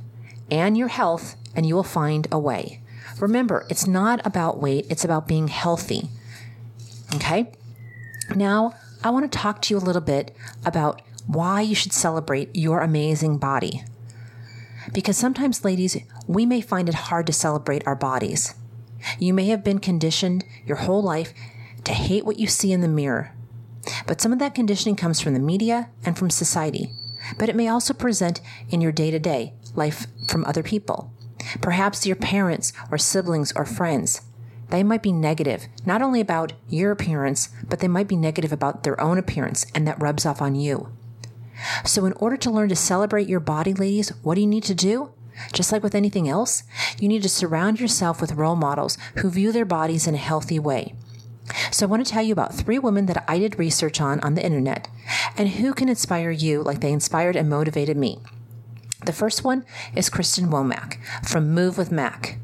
and 0.49 0.77
your 0.77 0.87
health, 0.87 1.35
and 1.55 1.65
you 1.65 1.75
will 1.75 1.83
find 1.83 2.27
a 2.31 2.39
way. 2.39 2.81
Remember, 3.19 3.65
it's 3.69 3.87
not 3.87 4.25
about 4.25 4.59
weight, 4.59 4.85
it's 4.89 5.03
about 5.03 5.27
being 5.27 5.47
healthy. 5.47 6.09
Okay? 7.15 7.51
Now, 8.35 8.73
I 9.03 9.09
want 9.09 9.31
to 9.31 9.37
talk 9.37 9.61
to 9.63 9.73
you 9.73 9.77
a 9.77 9.81
little 9.81 10.01
bit 10.01 10.35
about 10.65 11.01
why 11.27 11.61
you 11.61 11.75
should 11.75 11.93
celebrate 11.93 12.55
your 12.55 12.81
amazing 12.81 13.37
body. 13.37 13.83
Because 14.93 15.17
sometimes, 15.17 15.65
ladies, 15.65 15.97
we 16.27 16.45
may 16.45 16.61
find 16.61 16.89
it 16.89 16.95
hard 16.95 17.27
to 17.27 17.33
celebrate 17.33 17.85
our 17.85 17.95
bodies. 17.95 18.55
You 19.19 19.33
may 19.33 19.45
have 19.47 19.63
been 19.63 19.79
conditioned 19.79 20.43
your 20.65 20.77
whole 20.77 21.01
life 21.01 21.33
to 21.83 21.93
hate 21.93 22.25
what 22.25 22.39
you 22.39 22.47
see 22.47 22.71
in 22.71 22.81
the 22.81 22.87
mirror. 22.87 23.33
But 24.07 24.21
some 24.21 24.33
of 24.33 24.39
that 24.39 24.55
conditioning 24.55 24.95
comes 24.95 25.21
from 25.21 25.33
the 25.33 25.39
media 25.39 25.89
and 26.03 26.17
from 26.17 26.29
society. 26.29 26.91
But 27.37 27.49
it 27.49 27.55
may 27.55 27.67
also 27.67 27.93
present 27.93 28.41
in 28.69 28.81
your 28.81 28.91
day 28.91 29.11
to 29.11 29.19
day 29.19 29.53
life 29.75 30.07
from 30.27 30.45
other 30.45 30.63
people. 30.63 31.13
Perhaps 31.61 32.05
your 32.05 32.15
parents 32.15 32.73
or 32.91 32.97
siblings 32.97 33.51
or 33.55 33.65
friends. 33.65 34.21
They 34.69 34.83
might 34.83 35.01
be 35.01 35.11
negative, 35.11 35.67
not 35.85 36.01
only 36.01 36.21
about 36.21 36.53
your 36.67 36.91
appearance, 36.91 37.49
but 37.67 37.79
they 37.79 37.87
might 37.87 38.07
be 38.07 38.15
negative 38.15 38.51
about 38.51 38.83
their 38.83 38.99
own 39.01 39.17
appearance, 39.17 39.65
and 39.73 39.87
that 39.87 40.01
rubs 40.01 40.25
off 40.25 40.41
on 40.41 40.55
you. 40.55 40.89
So, 41.85 42.05
in 42.05 42.13
order 42.13 42.37
to 42.37 42.51
learn 42.51 42.69
to 42.69 42.75
celebrate 42.75 43.27
your 43.27 43.39
body, 43.39 43.73
ladies, 43.73 44.09
what 44.21 44.35
do 44.35 44.41
you 44.41 44.47
need 44.47 44.63
to 44.63 44.75
do? 44.75 45.11
Just 45.53 45.71
like 45.71 45.83
with 45.83 45.95
anything 45.95 46.29
else, 46.29 46.63
you 46.99 47.07
need 47.07 47.23
to 47.23 47.29
surround 47.29 47.79
yourself 47.79 48.21
with 48.21 48.33
role 48.33 48.55
models 48.55 48.97
who 49.17 49.29
view 49.29 49.51
their 49.51 49.65
bodies 49.65 50.05
in 50.05 50.15
a 50.15 50.19
healthy 50.19 50.59
way. 50.59 50.95
So, 51.71 51.85
I 51.85 51.89
want 51.89 52.05
to 52.05 52.11
tell 52.11 52.23
you 52.23 52.31
about 52.31 52.53
three 52.53 52.79
women 52.79 53.07
that 53.07 53.23
I 53.27 53.39
did 53.39 53.57
research 53.57 53.99
on 53.99 54.19
on 54.19 54.35
the 54.35 54.45
internet 54.45 54.87
and 55.35 55.49
who 55.49 55.73
can 55.73 55.89
inspire 55.89 56.31
you 56.31 56.61
like 56.61 56.79
they 56.81 56.91
inspired 56.91 57.35
and 57.35 57.49
motivated 57.49 57.97
me. 57.97 58.19
The 59.05 59.13
first 59.13 59.45
one 59.45 59.65
is 59.95 60.09
Kristen 60.09 60.47
Womack 60.49 60.97
from 61.25 61.53
Move 61.53 61.77
with 61.77 61.91
Mac. 61.91 62.37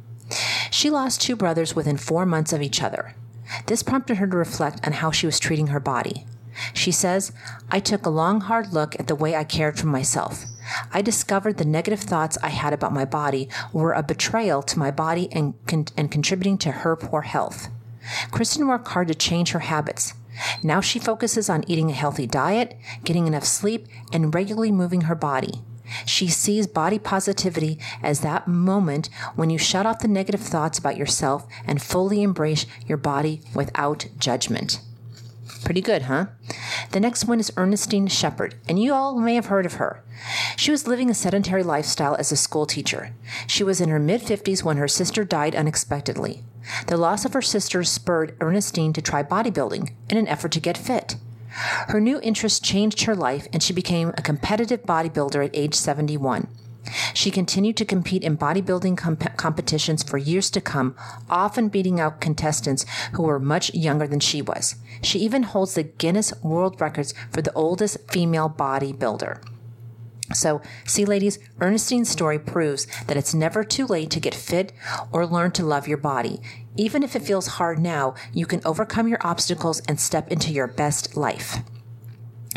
She 0.71 0.89
lost 0.89 1.21
two 1.21 1.35
brothers 1.35 1.75
within 1.75 1.97
four 1.97 2.25
months 2.25 2.53
of 2.53 2.61
each 2.61 2.81
other. 2.81 3.13
This 3.67 3.83
prompted 3.83 4.17
her 4.17 4.27
to 4.27 4.37
reflect 4.37 4.85
on 4.87 4.93
how 4.93 5.11
she 5.11 5.25
was 5.25 5.39
treating 5.39 5.67
her 5.67 5.79
body. 5.79 6.25
She 6.73 6.91
says, 6.91 7.33
I 7.69 7.79
took 7.81 8.05
a 8.05 8.09
long, 8.09 8.41
hard 8.41 8.71
look 8.71 8.97
at 8.99 9.07
the 9.07 9.15
way 9.15 9.35
I 9.35 9.43
cared 9.43 9.77
for 9.77 9.87
myself. 9.87 10.45
I 10.93 11.01
discovered 11.01 11.57
the 11.57 11.65
negative 11.65 11.99
thoughts 11.99 12.37
I 12.41 12.49
had 12.49 12.73
about 12.73 12.93
my 12.93 13.05
body 13.05 13.49
were 13.73 13.91
a 13.91 14.01
betrayal 14.01 14.63
to 14.63 14.79
my 14.79 14.91
body 14.91 15.27
and, 15.33 15.53
con- 15.67 15.87
and 15.97 16.09
contributing 16.09 16.57
to 16.59 16.71
her 16.71 16.95
poor 16.95 17.23
health. 17.23 17.67
Kristen 18.31 18.67
worked 18.67 18.87
hard 18.89 19.09
to 19.09 19.15
change 19.15 19.51
her 19.51 19.59
habits. 19.59 20.13
Now 20.63 20.79
she 20.79 20.99
focuses 20.99 21.49
on 21.49 21.63
eating 21.67 21.89
a 21.89 21.93
healthy 21.93 22.27
diet, 22.27 22.77
getting 23.03 23.27
enough 23.27 23.45
sleep, 23.45 23.87
and 24.13 24.33
regularly 24.33 24.71
moving 24.71 25.01
her 25.01 25.15
body. 25.15 25.61
She 26.05 26.27
sees 26.27 26.67
body 26.67 26.99
positivity 26.99 27.79
as 28.01 28.21
that 28.21 28.47
moment 28.47 29.09
when 29.35 29.49
you 29.49 29.57
shut 29.57 29.85
off 29.85 29.99
the 29.99 30.07
negative 30.07 30.41
thoughts 30.41 30.77
about 30.77 30.97
yourself 30.97 31.47
and 31.65 31.81
fully 31.81 32.21
embrace 32.21 32.65
your 32.85 32.97
body 32.97 33.41
without 33.53 34.07
judgment. 34.17 34.81
Pretty 35.63 35.81
good, 35.81 36.03
huh? 36.03 36.27
The 36.91 36.99
next 36.99 37.25
one 37.25 37.39
is 37.39 37.51
Ernestine 37.57 38.07
Shepherd, 38.07 38.55
and 38.69 38.79
you 38.81 38.93
all 38.93 39.19
may 39.19 39.33
have 39.35 39.47
heard 39.47 39.65
of 39.65 39.73
her. 39.73 40.03
She 40.55 40.69
was 40.71 40.87
living 40.87 41.09
a 41.09 41.15
sedentary 41.15 41.63
lifestyle 41.63 42.15
as 42.15 42.31
a 42.31 42.37
school 42.37 42.65
teacher. 42.65 43.13
She 43.47 43.63
was 43.63 43.81
in 43.81 43.89
her 43.89 43.99
mid 43.99 44.21
50s 44.21 44.63
when 44.63 44.77
her 44.77 44.87
sister 44.87 45.23
died 45.23 45.55
unexpectedly. 45.55 46.43
The 46.87 46.97
loss 46.97 47.25
of 47.25 47.33
her 47.33 47.41
sister 47.41 47.83
spurred 47.83 48.35
Ernestine 48.39 48.93
to 48.93 49.01
try 49.01 49.23
bodybuilding 49.23 49.91
in 50.09 50.17
an 50.17 50.27
effort 50.27 50.51
to 50.53 50.59
get 50.59 50.77
fit. 50.77 51.15
Her 51.87 52.01
new 52.01 52.19
interest 52.21 52.63
changed 52.63 53.03
her 53.03 53.15
life, 53.15 53.47
and 53.53 53.63
she 53.63 53.73
became 53.73 54.09
a 54.09 54.21
competitive 54.21 54.83
bodybuilder 54.83 55.45
at 55.45 55.55
age 55.55 55.73
71. 55.73 56.47
She 57.13 57.31
continued 57.31 57.77
to 57.77 57.85
compete 57.85 58.23
in 58.23 58.37
bodybuilding 58.37 58.97
comp- 58.97 59.37
competitions 59.37 60.03
for 60.03 60.17
years 60.17 60.49
to 60.51 60.61
come, 60.61 60.95
often 61.29 61.69
beating 61.69 61.99
out 61.99 62.21
contestants 62.21 62.85
who 63.13 63.23
were 63.23 63.39
much 63.39 63.73
younger 63.73 64.07
than 64.07 64.19
she 64.19 64.41
was. 64.41 64.75
She 65.01 65.19
even 65.19 65.43
holds 65.43 65.73
the 65.73 65.83
Guinness 65.83 66.33
World 66.43 66.79
Records 66.79 67.13
for 67.31 67.41
the 67.41 67.53
oldest 67.53 68.11
female 68.11 68.49
bodybuilder. 68.49 69.54
So, 70.33 70.61
see, 70.85 71.05
ladies, 71.05 71.37
Ernestine's 71.61 72.09
story 72.09 72.39
proves 72.39 72.87
that 73.07 73.17
it's 73.17 73.33
never 73.33 73.63
too 73.63 73.85
late 73.85 74.09
to 74.11 74.19
get 74.19 74.33
fit 74.33 74.73
or 75.11 75.25
learn 75.25 75.51
to 75.51 75.65
love 75.65 75.87
your 75.87 75.97
body. 75.97 76.41
Even 76.75 77.03
if 77.03 77.15
it 77.15 77.21
feels 77.21 77.47
hard 77.47 77.79
now, 77.79 78.15
you 78.33 78.45
can 78.45 78.61
overcome 78.65 79.07
your 79.07 79.19
obstacles 79.21 79.81
and 79.87 79.99
step 79.99 80.31
into 80.31 80.51
your 80.51 80.67
best 80.67 81.15
life. 81.15 81.59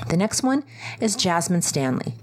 The 0.09 0.17
next 0.17 0.43
one 0.43 0.65
is 1.01 1.17
Jessamyn 1.17 1.63
Stanley. 1.63 2.15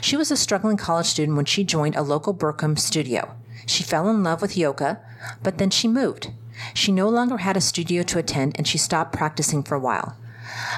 She 0.00 0.16
was 0.16 0.30
a 0.30 0.36
struggling 0.36 0.76
college 0.76 1.06
student 1.06 1.36
when 1.36 1.46
she 1.46 1.64
joined 1.64 1.96
a 1.96 2.02
local 2.02 2.34
Bikram 2.34 2.78
studio. 2.78 3.34
She 3.66 3.82
fell 3.82 4.08
in 4.08 4.22
love 4.22 4.42
with 4.42 4.56
yoga, 4.56 5.00
but 5.42 5.58
then 5.58 5.70
she 5.70 5.88
moved. 5.88 6.30
She 6.74 6.92
no 6.92 7.08
longer 7.08 7.38
had 7.38 7.56
a 7.56 7.60
studio 7.60 8.02
to 8.04 8.18
attend 8.18 8.54
and 8.56 8.66
she 8.66 8.78
stopped 8.78 9.12
practicing 9.12 9.62
for 9.62 9.74
a 9.74 9.80
while. 9.80 10.16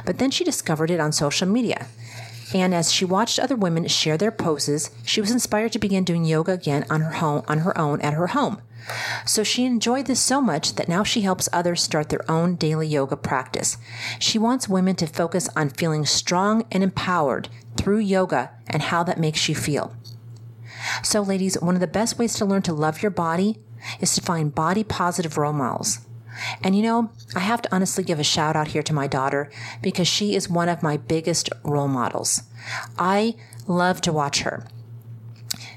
But 0.04 0.18
then 0.18 0.30
she 0.30 0.44
discovered 0.44 0.90
it 0.90 1.00
on 1.00 1.12
social 1.12 1.48
media. 1.48 1.86
And 2.56 2.74
as 2.74 2.90
she 2.90 3.04
watched 3.04 3.38
other 3.38 3.54
women 3.54 3.86
share 3.86 4.16
their 4.16 4.30
poses, 4.30 4.90
she 5.04 5.20
was 5.20 5.30
inspired 5.30 5.72
to 5.72 5.78
begin 5.78 6.04
doing 6.04 6.24
yoga 6.24 6.52
again 6.52 6.86
on 6.88 7.02
her 7.02 7.10
home 7.10 7.42
on 7.48 7.58
her 7.58 7.76
own 7.76 8.00
at 8.00 8.14
her 8.14 8.28
home. 8.28 8.62
So 9.26 9.44
she 9.44 9.66
enjoyed 9.66 10.06
this 10.06 10.20
so 10.20 10.40
much 10.40 10.76
that 10.76 10.88
now 10.88 11.04
she 11.04 11.20
helps 11.20 11.50
others 11.52 11.82
start 11.82 12.08
their 12.08 12.28
own 12.30 12.54
daily 12.54 12.86
yoga 12.86 13.14
practice. 13.14 13.76
She 14.18 14.38
wants 14.38 14.70
women 14.70 14.96
to 14.96 15.06
focus 15.06 15.50
on 15.54 15.68
feeling 15.68 16.06
strong 16.06 16.64
and 16.72 16.82
empowered 16.82 17.50
through 17.76 17.98
yoga 17.98 18.52
and 18.68 18.84
how 18.84 19.02
that 19.02 19.20
makes 19.20 19.50
you 19.50 19.54
feel. 19.54 19.94
So, 21.02 21.20
ladies, 21.20 21.60
one 21.60 21.74
of 21.74 21.82
the 21.82 21.86
best 21.86 22.18
ways 22.18 22.32
to 22.36 22.46
learn 22.46 22.62
to 22.62 22.72
love 22.72 23.02
your 23.02 23.10
body 23.10 23.58
is 24.00 24.14
to 24.14 24.22
find 24.22 24.54
body 24.54 24.82
positive 24.82 25.36
role 25.36 25.52
models. 25.52 25.98
And 26.62 26.76
you 26.76 26.82
know, 26.82 27.10
I 27.34 27.40
have 27.40 27.62
to 27.62 27.74
honestly 27.74 28.04
give 28.04 28.18
a 28.18 28.24
shout 28.24 28.56
out 28.56 28.68
here 28.68 28.82
to 28.82 28.94
my 28.94 29.06
daughter 29.06 29.50
because 29.82 30.08
she 30.08 30.34
is 30.34 30.48
one 30.48 30.68
of 30.68 30.82
my 30.82 30.96
biggest 30.96 31.50
role 31.62 31.88
models. 31.88 32.42
I 32.98 33.34
love 33.66 34.00
to 34.02 34.12
watch 34.12 34.42
her. 34.42 34.66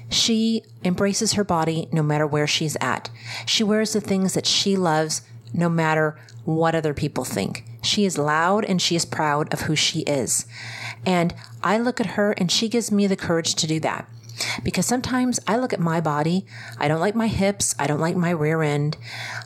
She 0.08 0.62
embraces 0.84 1.34
her 1.34 1.44
body 1.44 1.88
no 1.92 2.02
matter 2.02 2.26
where 2.26 2.46
she's 2.46 2.76
at. 2.80 3.10
She 3.46 3.62
wears 3.62 3.92
the 3.92 4.00
things 4.00 4.34
that 4.34 4.46
she 4.46 4.76
loves 4.76 5.22
no 5.52 5.68
matter 5.68 6.18
what 6.44 6.74
other 6.74 6.94
people 6.94 7.24
think. 7.24 7.64
She 7.82 8.04
is 8.04 8.18
loud 8.18 8.64
and 8.64 8.82
she 8.82 8.96
is 8.96 9.04
proud 9.04 9.52
of 9.52 9.62
who 9.62 9.76
she 9.76 10.00
is. 10.00 10.46
And 11.06 11.34
I 11.62 11.78
look 11.78 12.00
at 12.00 12.14
her 12.14 12.32
and 12.32 12.50
she 12.50 12.68
gives 12.68 12.90
me 12.90 13.06
the 13.06 13.16
courage 13.16 13.54
to 13.54 13.66
do 13.66 13.80
that. 13.80 14.08
Because 14.62 14.86
sometimes 14.86 15.40
I 15.46 15.56
look 15.56 15.72
at 15.72 15.80
my 15.80 16.00
body, 16.00 16.46
I 16.78 16.88
don't 16.88 17.00
like 17.00 17.14
my 17.14 17.28
hips, 17.28 17.74
I 17.78 17.86
don't 17.86 18.00
like 18.00 18.16
my 18.16 18.30
rear 18.30 18.62
end. 18.62 18.96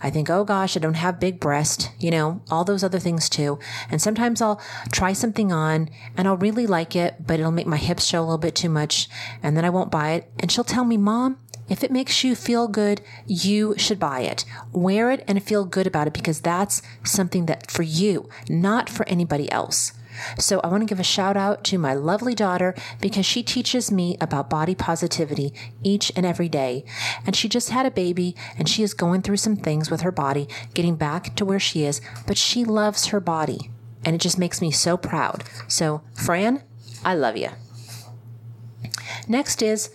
I 0.02 0.10
think, 0.10 0.30
oh 0.30 0.44
gosh, 0.44 0.76
I 0.76 0.80
don't 0.80 0.94
have 0.94 1.20
big 1.20 1.40
breast, 1.40 1.90
you 1.98 2.10
know, 2.10 2.42
all 2.50 2.64
those 2.64 2.84
other 2.84 2.98
things 2.98 3.28
too. 3.28 3.58
And 3.90 4.00
sometimes 4.00 4.40
I'll 4.40 4.60
try 4.92 5.12
something 5.12 5.52
on 5.52 5.88
and 6.16 6.28
I'll 6.28 6.36
really 6.36 6.66
like 6.66 6.96
it, 6.96 7.26
but 7.26 7.40
it'll 7.40 7.50
make 7.50 7.66
my 7.66 7.76
hips 7.76 8.04
show 8.04 8.20
a 8.20 8.24
little 8.24 8.38
bit 8.38 8.54
too 8.54 8.68
much 8.68 9.08
and 9.42 9.56
then 9.56 9.64
I 9.64 9.70
won't 9.70 9.90
buy 9.90 10.12
it. 10.12 10.30
And 10.38 10.50
she'll 10.50 10.64
tell 10.64 10.84
me, 10.84 10.96
Mom, 10.96 11.38
if 11.68 11.82
it 11.82 11.90
makes 11.90 12.22
you 12.22 12.34
feel 12.34 12.68
good, 12.68 13.00
you 13.26 13.74
should 13.78 13.98
buy 13.98 14.20
it. 14.20 14.44
Wear 14.72 15.10
it 15.10 15.24
and 15.26 15.42
feel 15.42 15.64
good 15.64 15.86
about 15.86 16.06
it 16.06 16.12
because 16.12 16.40
that's 16.40 16.82
something 17.04 17.46
that 17.46 17.70
for 17.70 17.82
you, 17.82 18.28
not 18.48 18.90
for 18.90 19.08
anybody 19.08 19.50
else. 19.50 19.92
So 20.38 20.60
I 20.60 20.68
want 20.68 20.82
to 20.82 20.86
give 20.86 21.00
a 21.00 21.04
shout 21.04 21.36
out 21.36 21.64
to 21.64 21.78
my 21.78 21.94
lovely 21.94 22.34
daughter 22.34 22.74
because 23.00 23.26
she 23.26 23.42
teaches 23.42 23.90
me 23.90 24.16
about 24.20 24.50
body 24.50 24.74
positivity 24.74 25.52
each 25.82 26.12
and 26.16 26.24
every 26.26 26.48
day. 26.48 26.84
And 27.26 27.34
she 27.34 27.48
just 27.48 27.70
had 27.70 27.86
a 27.86 27.90
baby 27.90 28.34
and 28.58 28.68
she 28.68 28.82
is 28.82 28.94
going 28.94 29.22
through 29.22 29.38
some 29.38 29.56
things 29.56 29.90
with 29.90 30.02
her 30.02 30.12
body, 30.12 30.48
getting 30.74 30.96
back 30.96 31.34
to 31.36 31.44
where 31.44 31.60
she 31.60 31.84
is, 31.84 32.00
but 32.26 32.38
she 32.38 32.64
loves 32.64 33.06
her 33.06 33.20
body. 33.20 33.70
And 34.04 34.14
it 34.14 34.20
just 34.20 34.38
makes 34.38 34.60
me 34.60 34.70
so 34.70 34.96
proud. 34.96 35.44
So, 35.66 36.02
Fran, 36.14 36.62
I 37.04 37.14
love 37.14 37.36
you. 37.36 37.50
Next 39.26 39.62
is 39.62 39.90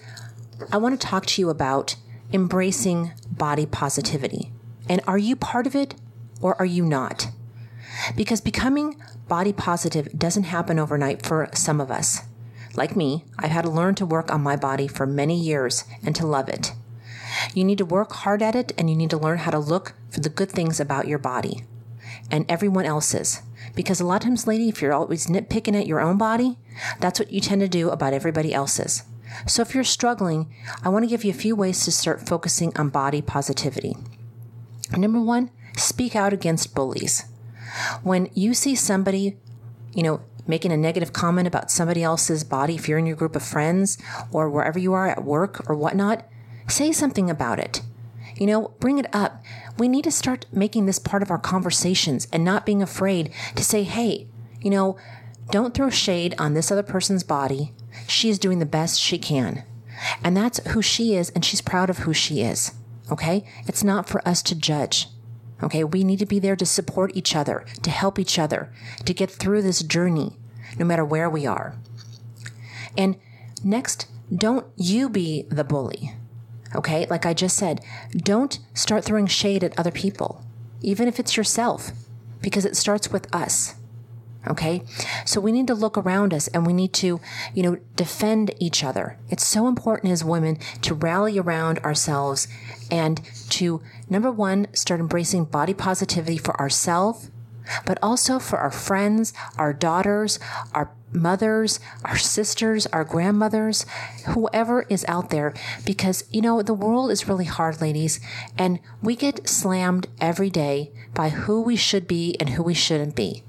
I 0.71 0.77
want 0.77 0.99
to 0.99 1.08
talk 1.08 1.25
to 1.27 1.41
you 1.41 1.49
about 1.49 1.95
embracing 2.34 3.12
body 3.29 3.65
positivity. 3.65 4.51
And 4.88 5.01
are 5.08 5.17
you 5.17 5.36
part 5.36 5.67
of 5.67 5.75
it 5.75 5.95
or 6.41 6.55
are 6.60 6.65
you 6.65 6.84
not? 6.84 7.27
Because 8.15 8.41
becoming 8.41 9.01
body 9.27 9.53
positive 9.53 10.17
doesn't 10.17 10.43
happen 10.43 10.79
overnight 10.79 11.25
for 11.25 11.49
some 11.53 11.81
of 11.81 11.91
us. 11.91 12.21
like 12.75 12.95
me, 12.95 13.25
I've 13.38 13.51
had 13.51 13.63
to 13.65 13.69
learn 13.69 13.95
to 13.95 14.05
work 14.05 14.31
on 14.31 14.41
my 14.41 14.55
body 14.55 14.88
for 14.88 15.05
many 15.05 15.38
years 15.39 15.83
and 16.03 16.15
to 16.15 16.25
love 16.25 16.49
it. 16.49 16.73
You 17.53 17.63
need 17.63 17.77
to 17.79 17.85
work 17.85 18.12
hard 18.13 18.41
at 18.41 18.55
it 18.55 18.73
and 18.77 18.89
you 18.89 18.95
need 18.95 19.09
to 19.09 19.17
learn 19.17 19.39
how 19.39 19.51
to 19.51 19.59
look 19.59 19.93
for 20.09 20.19
the 20.19 20.29
good 20.29 20.49
things 20.49 20.79
about 20.79 21.07
your 21.07 21.17
body 21.19 21.63
and 22.31 22.45
everyone 22.47 22.85
else's. 22.85 23.41
Because 23.75 23.99
a 23.99 24.05
lot 24.05 24.17
of 24.17 24.21
times, 24.23 24.47
lady, 24.47 24.69
if 24.69 24.81
you're 24.81 24.93
always 24.93 25.27
nitpicking 25.27 25.79
at 25.79 25.88
your 25.88 25.99
own 25.99 26.17
body, 26.17 26.57
that's 26.99 27.19
what 27.19 27.31
you 27.31 27.39
tend 27.39 27.62
to 27.62 27.67
do 27.67 27.89
about 27.89 28.13
everybody 28.13 28.53
else's. 28.53 29.03
So 29.45 29.62
if 29.62 29.75
you're 29.75 29.83
struggling, 29.83 30.51
I 30.83 30.89
want 30.89 31.03
to 31.03 31.09
give 31.09 31.23
you 31.23 31.31
a 31.31 31.33
few 31.33 31.55
ways 31.55 31.83
to 31.85 31.91
start 31.91 32.27
focusing 32.27 32.75
on 32.77 32.89
body 32.89 33.21
positivity. 33.21 33.95
Number 34.97 35.21
one, 35.21 35.51
speak 35.77 36.15
out 36.15 36.33
against 36.33 36.73
bullies. 36.73 37.25
When 38.03 38.29
you 38.34 38.53
see 38.53 38.75
somebody, 38.75 39.38
you 39.93 40.03
know, 40.03 40.21
making 40.47 40.71
a 40.71 40.77
negative 40.77 41.13
comment 41.13 41.47
about 41.47 41.69
somebody 41.69 42.03
else's 42.03 42.43
body, 42.43 42.75
if 42.75 42.89
you're 42.89 42.97
in 42.97 43.05
your 43.05 43.15
group 43.15 43.36
of 43.36 43.43
friends 43.43 43.97
or 44.32 44.49
wherever 44.49 44.79
you 44.79 44.93
are 44.93 45.08
at 45.08 45.23
work 45.23 45.69
or 45.69 45.75
whatnot, 45.75 46.27
say 46.67 46.91
something 46.91 47.29
about 47.29 47.60
it. 47.60 47.82
You 48.36 48.47
know, 48.47 48.73
bring 48.79 48.97
it 48.97 49.13
up. 49.13 49.43
We 49.77 49.88
need 49.88 50.05
to 50.05 50.12
start 50.12 50.45
making 50.51 50.86
this 50.86 50.99
part 50.99 51.21
of 51.21 51.29
our 51.29 51.38
conversations 51.38 52.27
and 52.32 52.43
not 52.43 52.65
being 52.65 52.82
afraid 52.82 53.32
to 53.55 53.63
say, 53.63 53.84
hey, 53.84 54.27
you 54.62 54.69
know, 54.69 54.97
don't 55.51 55.73
throw 55.73 55.89
shade 55.89 56.36
on 56.38 56.53
this 56.53 56.71
other 56.71 56.84
person's 56.84 57.23
body. 57.23 57.73
She 58.08 58.29
is 58.29 58.39
doing 58.39 58.60
the 58.60 58.65
best 58.65 58.99
she 58.99 59.17
can. 59.17 59.63
And 60.23 60.38
that's 60.38 60.65
who 60.69 60.82
she 60.82 61.15
is, 61.15 61.29
and 61.32 61.43
she's 61.43 61.62
proud 61.62 61.89
of 61.89 61.99
who 61.99 62.13
she 62.13 62.41
is. 62.41 62.71
Okay? 63.12 63.45
It's 63.67 63.84
not 63.84 64.08
for 64.08 64.25
us 64.27 64.41
to 64.43 64.55
judge. 64.55 65.08
Okay? 65.63 65.83
We 65.83 66.03
need 66.03 66.19
to 66.19 66.25
be 66.25 66.39
there 66.39 66.55
to 66.55 66.65
support 66.65 67.15
each 67.15 67.35
other, 67.35 67.65
to 67.83 67.89
help 67.89 68.19
each 68.19 68.39
other, 68.39 68.71
to 69.05 69.13
get 69.13 69.29
through 69.29 69.61
this 69.61 69.83
journey, 69.83 70.37
no 70.77 70.85
matter 70.85 71.05
where 71.05 71.29
we 71.29 71.45
are. 71.45 71.75
And 72.97 73.17
next, 73.63 74.07
don't 74.33 74.67
you 74.75 75.09
be 75.09 75.43
the 75.49 75.63
bully. 75.63 76.13
Okay? 76.75 77.05
Like 77.07 77.25
I 77.25 77.33
just 77.33 77.57
said, 77.57 77.81
don't 78.15 78.59
start 78.73 79.03
throwing 79.03 79.27
shade 79.27 79.63
at 79.63 79.77
other 79.77 79.91
people, 79.91 80.43
even 80.81 81.07
if 81.07 81.19
it's 81.19 81.37
yourself, 81.37 81.91
because 82.41 82.65
it 82.65 82.77
starts 82.77 83.11
with 83.11 83.33
us. 83.33 83.75
Okay. 84.47 84.84
So 85.25 85.41
we 85.41 85.52
need 85.52 85.67
to 85.67 85.73
look 85.73 85.97
around 85.97 86.34
us 86.34 86.47
and 86.49 86.65
we 86.65 86.71
need 86.71 86.93
to, 86.93 87.19
you 87.54 87.63
know, 87.63 87.78
defend 87.95 88.54
each 88.58 88.84
other. 88.84 89.17
It's 89.30 89.45
so 89.45 89.67
important 89.67 90.13
as 90.13 90.23
women 90.23 90.58
to 90.82 90.93
rally 90.93 91.38
around 91.38 91.80
ourselves 91.80 92.47
and 92.89 93.21
to, 93.49 93.82
number 94.10 94.32
one, 94.32 94.67
start 94.73 95.02
embracing 95.02 95.45
body 95.45 95.73
positivity 95.73 96.38
for 96.38 96.60
ourselves, 96.60 97.30
but 97.86 97.99
also 98.02 98.39
for 98.39 98.60
our 98.60 98.71
friends, 98.71 99.34
our 99.58 99.73
daughters, 99.73 100.39
our 100.73 100.91
mothers, 101.12 101.80
our 102.06 102.17
sisters, 102.17 102.88
our 102.88 103.04
grandmothers, 103.04 103.86
whoever 104.28 104.84
is 104.84 105.04
out 105.08 105.32
there, 105.32 105.54
because, 105.86 106.23
you 106.32 106.41
know, 106.41 106.62
the 106.62 106.73
world 106.73 107.12
is 107.12 107.28
really 107.28 107.45
hard, 107.45 107.82
ladies, 107.82 108.19
and 108.58 108.80
we 109.02 109.15
get 109.15 109.47
slammed 109.49 110.08
every 110.21 110.49
day 110.49 110.91
by 111.13 111.30
who 111.30 111.62
we 111.62 111.75
should 111.75 112.08
be 112.08 112.36
and 112.39 112.52
who 112.52 112.63
we 112.63 112.73
shouldn't 112.73 113.15
be. 113.15 113.43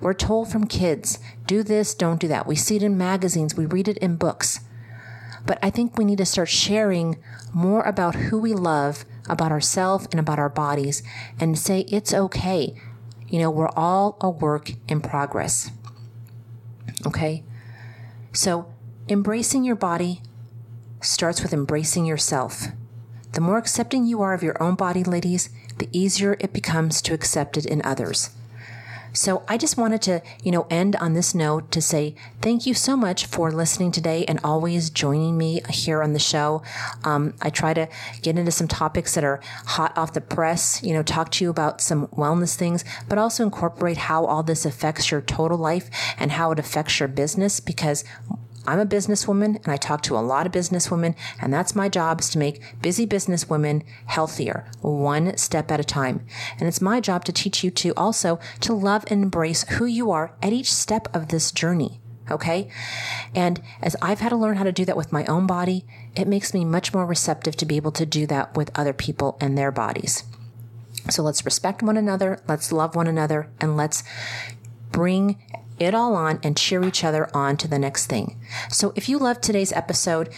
We're 0.00 0.14
told 0.14 0.50
from 0.50 0.66
kids, 0.66 1.18
do 1.46 1.62
this, 1.62 1.94
don't 1.94 2.20
do 2.20 2.28
that. 2.28 2.46
We 2.46 2.56
see 2.56 2.76
it 2.76 2.82
in 2.82 2.98
magazines, 2.98 3.56
we 3.56 3.66
read 3.66 3.88
it 3.88 3.98
in 3.98 4.16
books. 4.16 4.60
But 5.46 5.58
I 5.62 5.70
think 5.70 5.98
we 5.98 6.04
need 6.04 6.18
to 6.18 6.26
start 6.26 6.48
sharing 6.48 7.18
more 7.52 7.82
about 7.82 8.14
who 8.14 8.38
we 8.38 8.54
love, 8.54 9.04
about 9.28 9.52
ourselves, 9.52 10.06
and 10.10 10.18
about 10.18 10.38
our 10.38 10.48
bodies, 10.48 11.02
and 11.38 11.58
say 11.58 11.80
it's 11.80 12.14
okay. 12.14 12.74
You 13.28 13.40
know, 13.40 13.50
we're 13.50 13.68
all 13.76 14.16
a 14.20 14.30
work 14.30 14.72
in 14.88 15.00
progress. 15.00 15.70
Okay? 17.06 17.44
So, 18.32 18.72
embracing 19.08 19.64
your 19.64 19.76
body 19.76 20.22
starts 21.02 21.42
with 21.42 21.52
embracing 21.52 22.06
yourself. 22.06 22.68
The 23.32 23.40
more 23.40 23.58
accepting 23.58 24.06
you 24.06 24.22
are 24.22 24.32
of 24.32 24.42
your 24.42 24.60
own 24.62 24.76
body, 24.76 25.04
ladies, 25.04 25.50
the 25.78 25.88
easier 25.92 26.36
it 26.40 26.52
becomes 26.52 27.02
to 27.02 27.14
accept 27.14 27.56
it 27.56 27.66
in 27.66 27.82
others. 27.84 28.30
So 29.14 29.44
I 29.46 29.56
just 29.56 29.76
wanted 29.76 30.02
to, 30.02 30.22
you 30.42 30.50
know, 30.50 30.66
end 30.68 30.96
on 30.96 31.14
this 31.14 31.34
note 31.34 31.70
to 31.70 31.80
say 31.80 32.16
thank 32.42 32.66
you 32.66 32.74
so 32.74 32.96
much 32.96 33.26
for 33.26 33.52
listening 33.52 33.92
today 33.92 34.24
and 34.26 34.40
always 34.42 34.90
joining 34.90 35.38
me 35.38 35.62
here 35.70 36.02
on 36.02 36.12
the 36.14 36.18
show. 36.18 36.62
Um, 37.04 37.34
I 37.40 37.50
try 37.50 37.74
to 37.74 37.88
get 38.22 38.36
into 38.36 38.50
some 38.50 38.66
topics 38.66 39.14
that 39.14 39.22
are 39.22 39.40
hot 39.66 39.96
off 39.96 40.14
the 40.14 40.20
press, 40.20 40.82
you 40.82 40.92
know, 40.92 41.04
talk 41.04 41.30
to 41.32 41.44
you 41.44 41.50
about 41.50 41.80
some 41.80 42.08
wellness 42.08 42.56
things, 42.56 42.84
but 43.08 43.16
also 43.16 43.44
incorporate 43.44 43.96
how 43.96 44.26
all 44.26 44.42
this 44.42 44.66
affects 44.66 45.12
your 45.12 45.20
total 45.20 45.58
life 45.58 45.88
and 46.18 46.32
how 46.32 46.50
it 46.50 46.58
affects 46.58 46.98
your 46.98 47.08
business 47.08 47.60
because 47.60 48.04
I'm 48.66 48.78
a 48.78 48.86
businesswoman 48.86 49.56
and 49.56 49.68
I 49.68 49.76
talk 49.76 50.02
to 50.02 50.16
a 50.16 50.20
lot 50.20 50.46
of 50.46 50.52
businesswomen, 50.52 51.14
and 51.40 51.52
that's 51.52 51.74
my 51.74 51.88
job 51.88 52.20
is 52.20 52.30
to 52.30 52.38
make 52.38 52.62
busy 52.80 53.06
businesswomen 53.06 53.82
healthier, 54.06 54.66
one 54.80 55.36
step 55.36 55.70
at 55.70 55.80
a 55.80 55.84
time. 55.84 56.26
And 56.58 56.68
it's 56.68 56.80
my 56.80 57.00
job 57.00 57.24
to 57.24 57.32
teach 57.32 57.62
you 57.62 57.70
to 57.70 57.92
also 57.96 58.38
to 58.60 58.72
love 58.72 59.04
and 59.08 59.22
embrace 59.22 59.64
who 59.64 59.84
you 59.84 60.10
are 60.10 60.34
at 60.42 60.52
each 60.52 60.72
step 60.72 61.14
of 61.14 61.28
this 61.28 61.52
journey. 61.52 62.00
Okay. 62.30 62.70
And 63.34 63.60
as 63.82 63.96
I've 64.00 64.20
had 64.20 64.30
to 64.30 64.36
learn 64.36 64.56
how 64.56 64.64
to 64.64 64.72
do 64.72 64.86
that 64.86 64.96
with 64.96 65.12
my 65.12 65.26
own 65.26 65.46
body, 65.46 65.84
it 66.16 66.26
makes 66.26 66.54
me 66.54 66.64
much 66.64 66.94
more 66.94 67.04
receptive 67.04 67.56
to 67.56 67.66
be 67.66 67.76
able 67.76 67.92
to 67.92 68.06
do 68.06 68.26
that 68.28 68.56
with 68.56 68.70
other 68.74 68.94
people 68.94 69.36
and 69.40 69.58
their 69.58 69.70
bodies. 69.70 70.24
So 71.10 71.22
let's 71.22 71.44
respect 71.44 71.82
one 71.82 71.98
another, 71.98 72.40
let's 72.48 72.72
love 72.72 72.96
one 72.96 73.06
another, 73.06 73.50
and 73.60 73.76
let's 73.76 74.02
bring 74.90 75.36
it 75.78 75.94
all 75.94 76.14
on 76.14 76.40
and 76.42 76.56
cheer 76.56 76.84
each 76.84 77.04
other 77.04 77.28
on 77.34 77.56
to 77.58 77.68
the 77.68 77.78
next 77.78 78.06
thing. 78.06 78.38
So 78.70 78.92
if 78.96 79.08
you 79.08 79.18
loved 79.18 79.42
today's 79.42 79.72
episode, 79.72 80.28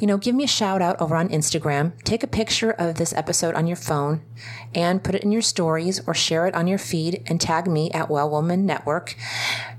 you 0.00 0.06
know, 0.06 0.16
give 0.16 0.34
me 0.34 0.44
a 0.44 0.48
shout 0.48 0.80
out 0.80 1.00
over 1.00 1.14
on 1.14 1.28
Instagram. 1.28 1.92
Take 2.04 2.22
a 2.22 2.26
picture 2.26 2.70
of 2.70 2.94
this 2.94 3.12
episode 3.12 3.54
on 3.54 3.66
your 3.66 3.76
phone 3.76 4.22
and 4.74 5.04
put 5.04 5.14
it 5.14 5.22
in 5.22 5.30
your 5.30 5.42
stories 5.42 6.00
or 6.06 6.14
share 6.14 6.46
it 6.46 6.54
on 6.54 6.66
your 6.66 6.78
feed 6.78 7.22
and 7.26 7.38
tag 7.38 7.66
me 7.66 7.90
at 7.90 8.08
Well 8.08 8.30
Woman 8.30 8.64
Network. 8.64 9.14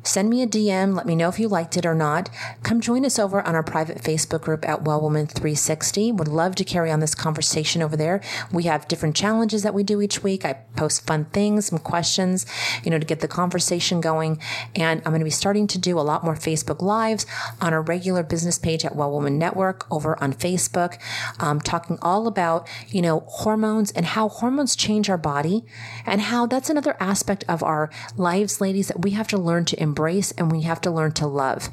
Send 0.04 0.30
me 0.30 0.42
a 0.42 0.48
DM. 0.48 0.96
Let 0.96 1.06
me 1.06 1.16
know 1.16 1.30
if 1.30 1.40
you 1.40 1.48
liked 1.48 1.78
it 1.78 1.86
or 1.86 1.96
not. 1.96 2.30
Come 2.64 2.82
join 2.82 3.06
us 3.06 3.18
over 3.18 3.42
on 3.42 3.56
our 3.56 3.64
private 3.64 3.98
Facebook 3.98 4.42
group 4.42 4.68
at 4.68 4.84
Well 4.84 5.02
Woman 5.02 5.28
360. 5.28 6.12
Would 6.12 6.28
love 6.28 6.56
to 6.56 6.64
carry 6.64 6.92
on 6.92 7.00
this 7.00 7.16
conversation 7.16 7.82
over 7.82 7.96
there. 7.98 8.22
We 8.52 8.64
have 8.64 8.88
different 8.88 9.16
challenges 9.16 9.64
that 9.64 9.74
we 9.74 9.84
do 9.84 10.02
each 10.02 10.24
week. 10.24 10.46
I 10.46 10.54
post 10.76 11.06
fun 11.06 11.26
things, 11.26 11.68
some 11.68 11.80
questions, 11.80 12.46
you 12.84 12.92
know, 12.92 13.00
to 13.00 13.06
get 13.06 13.22
the 13.22 13.28
conversation 13.28 14.02
going. 14.02 14.40
And 14.76 15.02
I'm 15.06 15.12
going 15.12 15.20
to 15.20 15.26
be 15.26 15.32
starting 15.32 15.68
to 15.68 15.78
do 15.78 16.00
a 16.00 16.02
lot 16.02 16.24
more 16.24 16.36
Facebook 16.36 16.82
Lives 16.82 17.26
on 17.60 17.74
our 17.74 17.82
regular 17.82 18.24
business 18.24 18.60
page 18.60 18.86
at 18.86 18.96
Well 18.96 19.12
Woman 19.12 19.38
Network 19.38 19.92
over 19.92 20.11
over 20.12 20.24
on 20.24 20.34
Facebook, 20.34 20.98
um, 21.40 21.60
talking 21.60 21.98
all 22.02 22.28
about, 22.28 22.68
you 22.90 23.02
know, 23.02 23.22
hormones 23.28 23.92
and 23.92 24.06
how 24.06 24.30
hormones 24.30 24.76
change 24.76 25.10
our 25.10 25.18
body 25.18 25.64
and 26.06 26.22
how 26.22 26.46
that's 26.46 26.70
another 26.70 26.96
aspect 27.00 27.44
of 27.48 27.64
our 27.64 27.90
lives, 28.18 28.62
ladies, 28.62 28.88
that 28.88 29.02
we 29.02 29.12
have 29.12 29.28
to 29.28 29.38
learn 29.38 29.66
to 29.66 29.82
embrace 29.82 30.32
and 30.34 30.52
we 30.52 30.62
have 30.62 30.82
to 30.82 30.92
learn 30.92 31.12
to 31.14 31.28
love. 31.28 31.70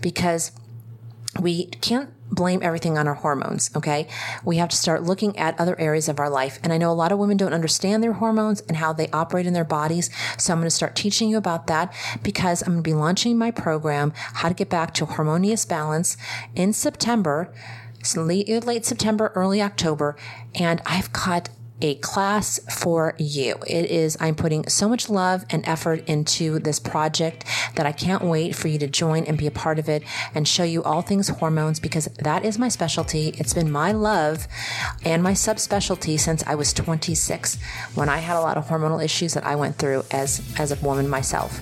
Because 0.00 0.52
we 1.40 1.66
can't 1.66 2.10
blame 2.30 2.60
everything 2.62 2.98
on 2.98 3.08
our 3.08 3.14
hormones, 3.14 3.70
okay? 3.74 4.06
We 4.44 4.56
have 4.58 4.68
to 4.68 4.76
start 4.76 5.02
looking 5.02 5.36
at 5.38 5.58
other 5.58 5.78
areas 5.78 6.08
of 6.08 6.18
our 6.18 6.28
life. 6.28 6.58
And 6.62 6.72
I 6.72 6.78
know 6.78 6.90
a 6.90 6.92
lot 6.92 7.12
of 7.12 7.18
women 7.18 7.36
don't 7.36 7.54
understand 7.54 8.02
their 8.02 8.14
hormones 8.14 8.60
and 8.62 8.76
how 8.76 8.92
they 8.92 9.08
operate 9.10 9.46
in 9.46 9.54
their 9.54 9.64
bodies. 9.64 10.10
So 10.36 10.52
I'm 10.52 10.58
going 10.58 10.66
to 10.66 10.70
start 10.70 10.94
teaching 10.94 11.28
you 11.30 11.36
about 11.36 11.66
that 11.68 11.92
because 12.22 12.62
I'm 12.62 12.74
going 12.74 12.82
to 12.82 12.90
be 12.90 12.94
launching 12.94 13.38
my 13.38 13.50
program, 13.50 14.12
How 14.14 14.48
to 14.48 14.54
Get 14.54 14.68
Back 14.68 14.94
to 14.94 15.06
Harmonious 15.06 15.64
Balance, 15.64 16.16
in 16.54 16.72
September. 16.72 17.52
Late, 18.16 18.48
late 18.64 18.86
September, 18.86 19.32
early 19.34 19.60
October. 19.60 20.16
And 20.54 20.80
I've 20.86 21.12
got 21.12 21.50
a 21.80 21.94
class 21.96 22.58
for 22.72 23.14
you. 23.18 23.54
It 23.66 23.90
is, 23.90 24.16
I'm 24.20 24.34
putting 24.34 24.68
so 24.68 24.88
much 24.88 25.08
love 25.08 25.44
and 25.50 25.66
effort 25.66 26.08
into 26.08 26.58
this 26.58 26.78
project 26.78 27.44
that 27.76 27.86
I 27.86 27.92
can't 27.92 28.24
wait 28.24 28.54
for 28.54 28.68
you 28.68 28.78
to 28.78 28.88
join 28.88 29.24
and 29.24 29.38
be 29.38 29.46
a 29.46 29.50
part 29.50 29.78
of 29.78 29.88
it 29.88 30.02
and 30.34 30.46
show 30.46 30.64
you 30.64 30.82
all 30.82 31.02
things 31.02 31.28
hormones 31.28 31.78
because 31.80 32.06
that 32.18 32.44
is 32.44 32.58
my 32.58 32.68
specialty. 32.68 33.28
It's 33.38 33.54
been 33.54 33.70
my 33.70 33.92
love 33.92 34.48
and 35.04 35.22
my 35.22 35.32
subspecialty 35.32 36.18
since 36.18 36.42
I 36.46 36.54
was 36.54 36.72
26 36.72 37.58
when 37.94 38.08
I 38.08 38.18
had 38.18 38.36
a 38.36 38.40
lot 38.40 38.56
of 38.56 38.66
hormonal 38.66 39.02
issues 39.02 39.34
that 39.34 39.46
I 39.46 39.54
went 39.54 39.76
through 39.76 40.04
as, 40.10 40.42
as 40.58 40.72
a 40.72 40.84
woman 40.84 41.08
myself. 41.08 41.60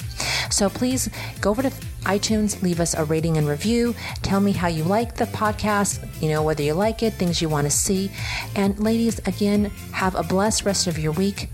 So 0.50 0.70
please 0.70 1.10
go 1.40 1.50
over 1.50 1.62
to 1.62 1.72
iTunes, 2.06 2.62
leave 2.62 2.80
us 2.80 2.94
a 2.94 3.04
rating 3.04 3.36
and 3.36 3.48
review. 3.48 3.94
Tell 4.22 4.40
me 4.40 4.52
how 4.52 4.68
you 4.68 4.84
like 4.84 5.16
the 5.16 5.26
podcast, 5.26 6.00
you 6.22 6.28
know, 6.28 6.42
whether 6.42 6.62
you 6.62 6.74
like 6.74 7.02
it, 7.02 7.14
things 7.14 7.42
you 7.42 7.48
want 7.48 7.66
to 7.66 7.70
see. 7.70 8.10
And 8.54 8.78
ladies, 8.78 9.18
again, 9.26 9.66
have 9.92 10.14
a 10.14 10.22
blessed 10.22 10.64
rest 10.64 10.86
of 10.86 10.98
your 10.98 11.12
week 11.12 11.48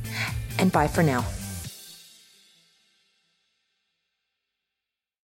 and 0.59 0.71
bye 0.71 0.88
for 0.88 1.03
now. 1.03 1.25